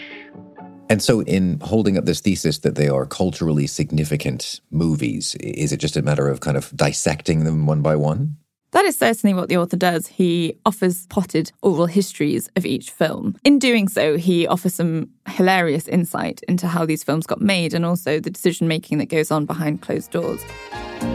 And 0.89 1.03
so, 1.03 1.23
in 1.23 1.59
holding 1.63 1.99
up 1.99 2.05
this 2.05 2.21
thesis 2.21 2.59
that 2.59 2.77
they 2.77 2.89
are 2.89 3.07
culturally 3.07 3.67
significant 3.67 4.61
movies, 4.71 5.35
is 5.41 5.73
it 5.73 5.79
just 5.79 5.97
a 5.97 6.03
matter 6.03 6.29
of 6.29 6.39
kind 6.39 6.57
of 6.57 6.71
dissecting 6.77 7.43
them 7.43 7.67
one 7.67 7.83
by 7.83 7.97
one? 7.97 8.37
That 8.73 8.85
is 8.85 8.99
certainly 8.99 9.33
what 9.33 9.49
the 9.49 9.57
author 9.57 9.79
does. 9.79 10.07
He 10.07 10.59
offers 10.67 11.07
potted 11.07 11.53
oral 11.63 11.87
histories 11.87 12.51
of 12.55 12.67
each 12.67 12.91
film. 12.91 13.37
In 13.43 13.59
doing 13.59 13.89
so, 13.89 14.19
he 14.19 14.47
offers 14.47 14.75
some 14.75 15.09
hilarious 15.27 15.89
insight 15.89 16.43
into 16.47 16.69
how 16.69 16.85
these 16.85 17.03
films 17.03 17.27
got 17.27 17.41
made 17.41 17.73
and 17.73 17.87
also 17.87 18.21
the 18.21 18.31
decision 18.31 18.69
making 18.69 18.99
that 18.99 19.07
goes 19.07 19.31
on 19.31 19.47
behind 19.47 19.81
closed 19.81 20.11
doors. 20.11 20.45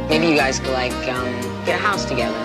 Maybe 0.09 0.27
you 0.27 0.35
guys 0.35 0.59
could, 0.59 0.71
like, 0.71 0.91
um, 1.07 1.25
get 1.65 1.79
a 1.79 1.83
house 1.83 2.05
together, 2.05 2.37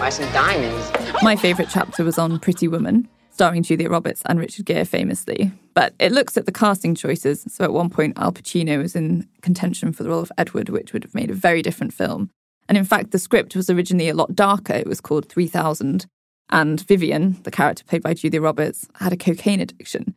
buy 0.00 0.10
some 0.10 0.30
diamonds. 0.32 0.90
My 1.22 1.36
favourite 1.36 1.70
chapter 1.70 2.02
was 2.02 2.18
on 2.18 2.40
Pretty 2.40 2.66
Woman, 2.66 3.08
starring 3.30 3.62
Julia 3.62 3.88
Roberts 3.88 4.22
and 4.26 4.40
Richard 4.40 4.66
Gere 4.66 4.84
famously. 4.84 5.52
But 5.74 5.94
it 6.00 6.10
looks 6.10 6.36
at 6.36 6.46
the 6.46 6.52
casting 6.52 6.96
choices. 6.96 7.46
So 7.48 7.62
at 7.62 7.72
one 7.72 7.88
point, 7.88 8.18
Al 8.18 8.32
Pacino 8.32 8.78
was 8.78 8.96
in 8.96 9.28
contention 9.42 9.92
for 9.92 10.02
the 10.02 10.08
role 10.08 10.22
of 10.22 10.32
Edward, 10.36 10.70
which 10.70 10.92
would 10.92 11.04
have 11.04 11.14
made 11.14 11.30
a 11.30 11.34
very 11.34 11.62
different 11.62 11.94
film. 11.94 12.30
And 12.70 12.78
in 12.78 12.84
fact, 12.84 13.10
the 13.10 13.18
script 13.18 13.56
was 13.56 13.68
originally 13.68 14.08
a 14.08 14.14
lot 14.14 14.36
darker. 14.36 14.72
It 14.72 14.86
was 14.86 15.00
called 15.00 15.28
3000. 15.28 16.06
And 16.50 16.80
Vivian, 16.86 17.42
the 17.42 17.50
character 17.50 17.82
played 17.84 18.02
by 18.02 18.14
Julia 18.14 18.40
Roberts, 18.40 18.86
had 18.94 19.12
a 19.12 19.16
cocaine 19.16 19.60
addiction. 19.60 20.14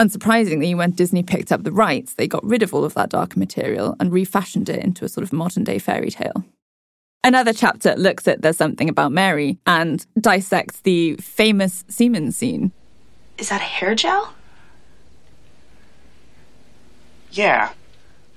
Unsurprisingly, 0.00 0.76
when 0.76 0.92
Disney 0.92 1.24
picked 1.24 1.50
up 1.50 1.64
the 1.64 1.72
rights, 1.72 2.14
they 2.14 2.28
got 2.28 2.44
rid 2.44 2.62
of 2.62 2.72
all 2.72 2.84
of 2.84 2.94
that 2.94 3.08
darker 3.08 3.40
material 3.40 3.96
and 3.98 4.12
refashioned 4.12 4.68
it 4.68 4.84
into 4.84 5.04
a 5.04 5.08
sort 5.08 5.24
of 5.24 5.32
modern 5.32 5.64
day 5.64 5.80
fairy 5.80 6.10
tale. 6.10 6.44
Another 7.24 7.52
chapter 7.52 7.96
looks 7.96 8.28
at 8.28 8.40
There's 8.40 8.56
Something 8.56 8.88
About 8.88 9.10
Mary 9.10 9.58
and 9.66 10.06
dissects 10.20 10.80
the 10.82 11.16
famous 11.16 11.84
semen 11.88 12.30
scene. 12.30 12.70
Is 13.36 13.48
that 13.48 13.60
a 13.60 13.64
hair 13.64 13.96
gel? 13.96 14.32
Yeah, 17.32 17.72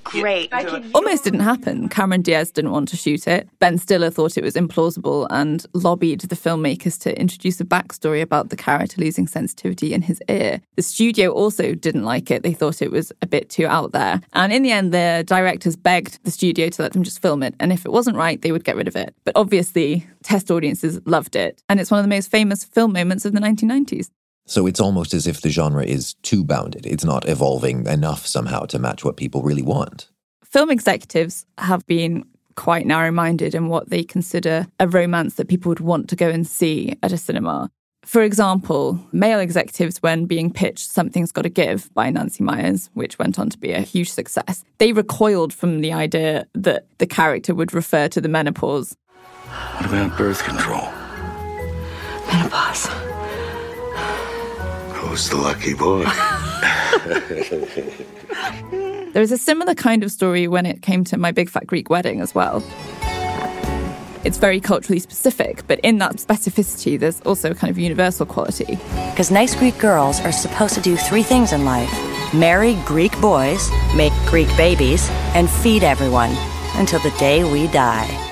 Great. 0.03 0.51
Almost 0.93 1.23
didn't 1.23 1.41
happen. 1.41 1.87
Cameron 1.89 2.21
Diaz 2.21 2.51
didn't 2.51 2.71
want 2.71 2.89
to 2.89 2.97
shoot 2.97 3.27
it. 3.27 3.47
Ben 3.59 3.77
Stiller 3.77 4.09
thought 4.09 4.37
it 4.37 4.43
was 4.43 4.55
implausible 4.55 5.27
and 5.29 5.65
lobbied 5.73 6.21
the 6.21 6.35
filmmakers 6.35 6.99
to 7.01 7.19
introduce 7.19 7.59
a 7.61 7.65
backstory 7.65 8.21
about 8.21 8.49
the 8.49 8.55
character 8.55 8.99
losing 8.99 9.27
sensitivity 9.27 9.93
in 9.93 10.01
his 10.01 10.21
ear. 10.27 10.61
The 10.75 10.81
studio 10.81 11.31
also 11.31 11.75
didn't 11.75 12.05
like 12.05 12.31
it. 12.31 12.43
They 12.43 12.53
thought 12.53 12.81
it 12.81 12.91
was 12.91 13.11
a 13.21 13.27
bit 13.27 13.49
too 13.49 13.67
out 13.67 13.91
there. 13.91 14.21
And 14.33 14.51
in 14.51 14.63
the 14.63 14.71
end, 14.71 14.93
the 14.93 15.23
directors 15.27 15.75
begged 15.75 16.23
the 16.23 16.31
studio 16.31 16.69
to 16.69 16.81
let 16.81 16.93
them 16.93 17.03
just 17.03 17.21
film 17.21 17.43
it. 17.43 17.53
And 17.59 17.71
if 17.71 17.85
it 17.85 17.91
wasn't 17.91 18.17
right, 18.17 18.41
they 18.41 18.51
would 18.51 18.63
get 18.63 18.75
rid 18.75 18.87
of 18.87 18.95
it. 18.95 19.13
But 19.25 19.35
obviously, 19.35 20.07
test 20.23 20.49
audiences 20.49 20.99
loved 21.05 21.35
it. 21.35 21.61
And 21.69 21.79
it's 21.79 21.91
one 21.91 21.99
of 21.99 22.03
the 22.03 22.15
most 22.15 22.31
famous 22.31 22.63
film 22.63 22.93
moments 22.93 23.25
of 23.25 23.33
the 23.33 23.39
1990s. 23.39 24.09
So 24.49 24.65
it's 24.65 24.79
almost 24.79 25.13
as 25.13 25.27
if 25.27 25.41
the 25.41 25.49
genre 25.49 25.85
is 25.85 26.15
too 26.23 26.43
bounded. 26.43 26.87
It's 26.87 27.05
not 27.05 27.29
evolving 27.29 27.85
enough 27.85 28.25
somehow 28.25 28.65
to 28.65 28.79
match 28.79 29.05
what 29.05 29.15
people 29.15 29.43
really 29.43 29.61
want. 29.61 30.09
Film 30.43 30.71
executives 30.71 31.45
have 31.59 31.85
been 31.85 32.25
quite 32.55 32.87
narrow 32.87 33.11
minded 33.11 33.53
in 33.53 33.67
what 33.67 33.91
they 33.91 34.03
consider 34.03 34.65
a 34.79 34.87
romance 34.87 35.35
that 35.35 35.49
people 35.49 35.69
would 35.69 35.79
want 35.79 36.09
to 36.09 36.15
go 36.15 36.27
and 36.29 36.47
see 36.47 36.95
at 37.03 37.11
a 37.11 37.17
cinema. 37.17 37.69
For 38.03 38.23
example, 38.23 38.99
male 39.11 39.39
executives, 39.39 40.01
when 40.01 40.25
being 40.25 40.51
pitched 40.51 40.89
Something's 40.89 41.31
Gotta 41.31 41.49
Give 41.49 41.93
by 41.93 42.09
Nancy 42.09 42.43
Meyers, 42.43 42.89
which 42.95 43.19
went 43.19 43.37
on 43.37 43.51
to 43.51 43.57
be 43.59 43.71
a 43.71 43.81
huge 43.81 44.09
success, 44.09 44.63
they 44.79 44.93
recoiled 44.93 45.53
from 45.53 45.81
the 45.81 45.93
idea 45.93 46.47
that 46.55 46.87
the 46.97 47.05
character 47.05 47.53
would 47.53 47.71
refer 47.71 48.07
to 48.07 48.19
the 48.19 48.29
menopause. 48.29 48.97
What 49.75 49.85
about 49.85 50.17
birth 50.17 50.43
control? 50.43 50.91
Menopause. 52.27 52.89
Who's 55.09 55.27
the 55.27 55.37
lucky 55.37 55.73
boy? 55.73 56.05
There 59.11 59.21
was 59.21 59.31
a 59.31 59.39
similar 59.39 59.73
kind 59.73 60.03
of 60.03 60.11
story 60.11 60.47
when 60.47 60.67
it 60.67 60.83
came 60.83 61.03
to 61.05 61.17
My 61.17 61.31
Big 61.31 61.49
Fat 61.49 61.65
Greek 61.65 61.89
Wedding 61.89 62.21
as 62.21 62.35
well. 62.35 62.63
It's 64.23 64.37
very 64.37 64.59
culturally 64.59 64.99
specific, 64.99 65.65
but 65.65 65.79
in 65.79 65.97
that 65.97 66.17
specificity, 66.17 66.99
there's 66.99 67.19
also 67.21 67.49
a 67.51 67.55
kind 67.55 67.71
of 67.71 67.79
universal 67.79 68.27
quality. 68.27 68.77
Because 69.09 69.31
nice 69.31 69.55
Greek 69.55 69.79
girls 69.79 70.21
are 70.21 70.31
supposed 70.31 70.75
to 70.75 70.81
do 70.81 70.95
three 70.95 71.23
things 71.23 71.53
in 71.53 71.65
life 71.65 71.91
marry 72.31 72.75
Greek 72.85 73.19
boys, 73.19 73.67
make 73.95 74.13
Greek 74.27 74.55
babies, 74.55 75.09
and 75.33 75.49
feed 75.49 75.83
everyone 75.83 76.35
until 76.75 76.99
the 76.99 77.11
day 77.17 77.43
we 77.51 77.65
die. 77.69 78.28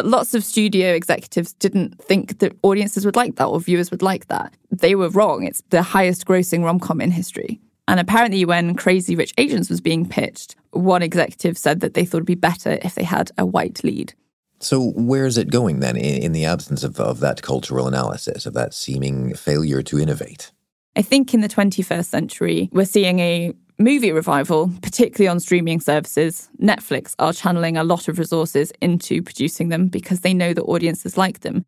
But 0.00 0.06
lots 0.06 0.32
of 0.32 0.42
studio 0.42 0.94
executives 0.94 1.52
didn't 1.52 2.02
think 2.02 2.38
that 2.38 2.56
audiences 2.62 3.04
would 3.04 3.16
like 3.16 3.36
that 3.36 3.44
or 3.44 3.60
viewers 3.60 3.90
would 3.90 4.00
like 4.00 4.28
that. 4.28 4.54
They 4.70 4.94
were 4.94 5.10
wrong. 5.10 5.44
It's 5.44 5.62
the 5.68 5.82
highest 5.82 6.24
grossing 6.24 6.64
rom 6.64 6.80
com 6.80 7.02
in 7.02 7.10
history. 7.10 7.60
And 7.86 8.00
apparently, 8.00 8.46
when 8.46 8.76
Crazy 8.76 9.14
Rich 9.14 9.34
Asians 9.36 9.68
was 9.68 9.82
being 9.82 10.08
pitched, 10.08 10.56
one 10.70 11.02
executive 11.02 11.58
said 11.58 11.80
that 11.80 11.92
they 11.92 12.06
thought 12.06 12.16
it'd 12.16 12.26
be 12.26 12.34
better 12.34 12.78
if 12.80 12.94
they 12.94 13.04
had 13.04 13.30
a 13.36 13.44
white 13.44 13.84
lead. 13.84 14.14
So, 14.58 14.92
where 14.92 15.26
is 15.26 15.36
it 15.36 15.50
going 15.50 15.80
then 15.80 15.98
in, 15.98 16.22
in 16.22 16.32
the 16.32 16.46
absence 16.46 16.82
of, 16.82 16.98
of 16.98 17.20
that 17.20 17.42
cultural 17.42 17.86
analysis, 17.86 18.46
of 18.46 18.54
that 18.54 18.72
seeming 18.72 19.34
failure 19.34 19.82
to 19.82 19.98
innovate? 19.98 20.50
I 20.96 21.02
think 21.02 21.34
in 21.34 21.42
the 21.42 21.48
21st 21.48 22.06
century, 22.06 22.70
we're 22.72 22.86
seeing 22.86 23.18
a 23.18 23.52
movie 23.80 24.12
revival, 24.12 24.70
particularly 24.82 25.26
on 25.26 25.40
streaming 25.40 25.80
services. 25.80 26.48
Netflix 26.62 27.14
are 27.18 27.32
channeling 27.32 27.76
a 27.76 27.82
lot 27.84 28.08
of 28.08 28.18
resources 28.18 28.72
into 28.82 29.22
producing 29.22 29.70
them 29.70 29.88
because 29.88 30.20
they 30.20 30.34
know 30.34 30.52
that 30.52 30.62
audiences 30.62 31.16
like 31.16 31.40
them. 31.40 31.64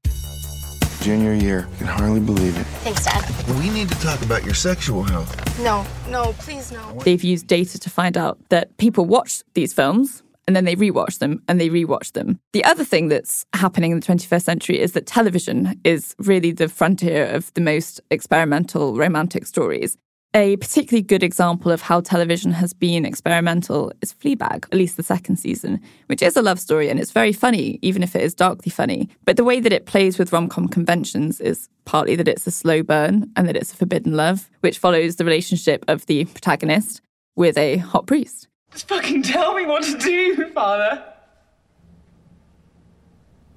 Junior 1.00 1.32
year. 1.32 1.66
Can 1.78 1.88
hardly 1.88 2.20
believe 2.20 2.56
it. 2.56 2.64
Thanks, 2.84 3.04
Dad. 3.04 3.24
We 3.58 3.70
need 3.70 3.88
to 3.88 3.98
talk 4.00 4.22
about 4.22 4.44
your 4.44 4.54
sexual 4.54 5.02
health. 5.02 5.58
No, 5.58 5.84
no, 6.10 6.32
please 6.38 6.70
no. 6.70 7.00
They've 7.04 7.24
used 7.24 7.48
data 7.48 7.78
to 7.80 7.90
find 7.90 8.16
out 8.16 8.38
that 8.50 8.76
people 8.76 9.04
watch 9.06 9.42
these 9.54 9.72
films 9.72 10.22
and 10.46 10.54
then 10.54 10.64
they 10.64 10.76
rewatch 10.76 11.18
them 11.18 11.42
and 11.48 11.60
they 11.60 11.70
rewatch 11.70 12.12
them. 12.12 12.38
The 12.52 12.64
other 12.64 12.84
thing 12.84 13.08
that's 13.08 13.46
happening 13.54 13.90
in 13.90 14.00
the 14.00 14.06
21st 14.06 14.42
century 14.42 14.78
is 14.78 14.92
that 14.92 15.06
television 15.06 15.80
is 15.82 16.14
really 16.18 16.52
the 16.52 16.68
frontier 16.68 17.26
of 17.26 17.52
the 17.54 17.60
most 17.60 18.00
experimental 18.10 18.94
romantic 18.96 19.46
stories. 19.46 19.96
A 20.34 20.56
particularly 20.56 21.02
good 21.02 21.22
example 21.22 21.70
of 21.70 21.82
how 21.82 22.00
television 22.00 22.52
has 22.52 22.72
been 22.72 23.04
experimental 23.04 23.92
is 24.00 24.14
Fleabag, 24.14 24.64
at 24.64 24.74
least 24.74 24.96
the 24.96 25.02
second 25.02 25.36
season, 25.36 25.78
which 26.06 26.22
is 26.22 26.38
a 26.38 26.42
love 26.42 26.58
story 26.58 26.88
and 26.88 26.98
it's 26.98 27.10
very 27.10 27.34
funny, 27.34 27.78
even 27.82 28.02
if 28.02 28.16
it 28.16 28.22
is 28.22 28.34
darkly 28.34 28.70
funny. 28.70 29.10
But 29.26 29.36
the 29.36 29.44
way 29.44 29.60
that 29.60 29.74
it 29.74 29.84
plays 29.84 30.18
with 30.18 30.32
rom 30.32 30.48
com 30.48 30.68
conventions 30.68 31.38
is 31.38 31.68
partly 31.84 32.16
that 32.16 32.28
it's 32.28 32.46
a 32.46 32.50
slow 32.50 32.82
burn 32.82 33.30
and 33.36 33.46
that 33.46 33.56
it's 33.56 33.74
a 33.74 33.76
forbidden 33.76 34.16
love, 34.16 34.48
which 34.60 34.78
follows 34.78 35.16
the 35.16 35.26
relationship 35.26 35.84
of 35.86 36.06
the 36.06 36.24
protagonist 36.24 37.02
with 37.36 37.58
a 37.58 37.76
hot 37.76 38.06
priest. 38.06 38.48
Just 38.70 38.88
fucking 38.88 39.24
tell 39.24 39.54
me 39.54 39.66
what 39.66 39.82
to 39.82 39.98
do, 39.98 40.48
Father. 40.54 41.04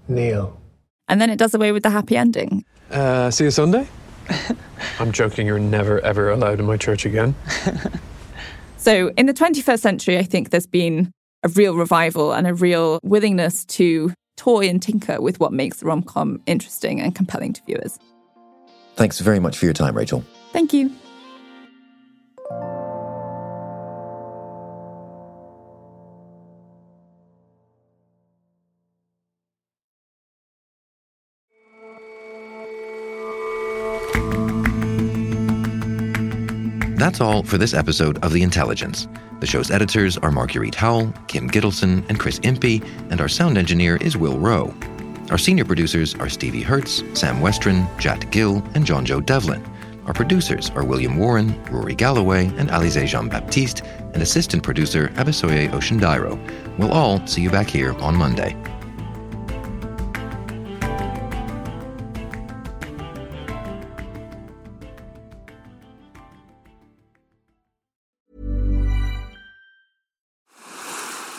Kneel. 0.10 0.60
And 1.08 1.22
then 1.22 1.30
it 1.30 1.38
does 1.38 1.54
away 1.54 1.72
with 1.72 1.84
the 1.84 1.90
happy 1.90 2.18
ending. 2.18 2.66
Uh, 2.92 3.32
see 3.32 3.46
you 3.46 3.52
Sunday? 3.52 3.88
I'm 5.00 5.12
joking, 5.12 5.48
you're 5.48 5.60
never 5.60 6.00
ever 6.02 6.32
allowed 6.32 6.60
in 6.60 6.66
my 6.66 6.78
church 6.78 7.06
again. 7.06 7.36
So 8.86 9.12
in 9.18 9.26
the 9.26 9.34
21st 9.34 9.80
century, 9.80 10.20
I 10.20 10.22
think 10.22 10.52
there's 10.52 10.68
been 10.68 11.12
a 11.42 11.50
real 11.50 11.76
revival 11.76 12.34
and 12.34 12.46
a 12.46 12.54
real 12.54 13.00
willingness 13.02 13.66
to 13.66 14.14
toy 14.38 14.70
and 14.70 14.80
tinker 14.80 15.20
with 15.20 15.40
what 15.40 15.52
makes 15.52 15.78
the 15.78 15.88
rom 15.88 16.04
com 16.04 16.40
interesting 16.46 17.02
and 17.02 17.16
compelling 17.16 17.52
to 17.54 17.64
viewers. 17.66 17.98
Thanks 18.96 19.22
very 19.22 19.40
much 19.40 19.58
for 19.58 19.66
your 19.66 19.74
time, 19.74 19.98
Rachel. 19.98 20.24
Thank 20.54 20.72
you. 20.72 20.92
That's 37.06 37.22
all 37.22 37.44
for 37.44 37.60
this 37.60 37.76
episode 37.76 38.18
of 38.26 38.34
The 38.34 38.42
Intelligence. 38.42 39.08
The 39.40 39.46
show's 39.46 39.70
editors 39.70 40.18
are 40.18 40.32
Marguerite 40.32 40.74
Howell, 40.74 41.14
Kim 41.28 41.48
Gittleson, 41.48 42.04
and 42.10 42.20
Chris 42.20 42.40
Impey, 42.40 42.82
and 43.12 43.22
our 43.22 43.28
sound 43.28 43.60
engineer 43.60 43.98
is 43.98 44.18
Will 44.18 44.40
Rowe. 44.40 44.74
Our 45.30 45.38
senior 45.38 45.66
producers 45.66 46.16
are 46.16 46.30
Stevie 46.30 46.64
Hertz, 46.64 47.04
Sam 47.14 47.42
Westron, 47.42 47.88
Jat 48.00 48.32
Gill, 48.32 48.64
and 48.74 48.88
John 48.88 49.06
Joe 49.06 49.22
Devlin. 49.22 49.64
Our 50.08 50.16
producers 50.16 50.72
are 50.72 50.84
William 50.84 51.18
Warren, 51.18 51.64
Rory 51.66 51.94
Galloway, 51.94 52.48
and 52.58 52.70
Alize 52.70 53.06
Jean 53.06 53.30
Baptiste, 53.30 53.84
and 54.16 54.24
assistant 54.24 54.64
producer 54.64 55.10
Abisoye 55.10 55.70
Oshindairo. 55.70 56.40
We'll 56.80 56.92
all 56.92 57.26
see 57.28 57.44
you 57.44 57.52
back 57.52 57.70
here 57.70 57.94
on 58.00 58.16
Monday. 58.16 58.58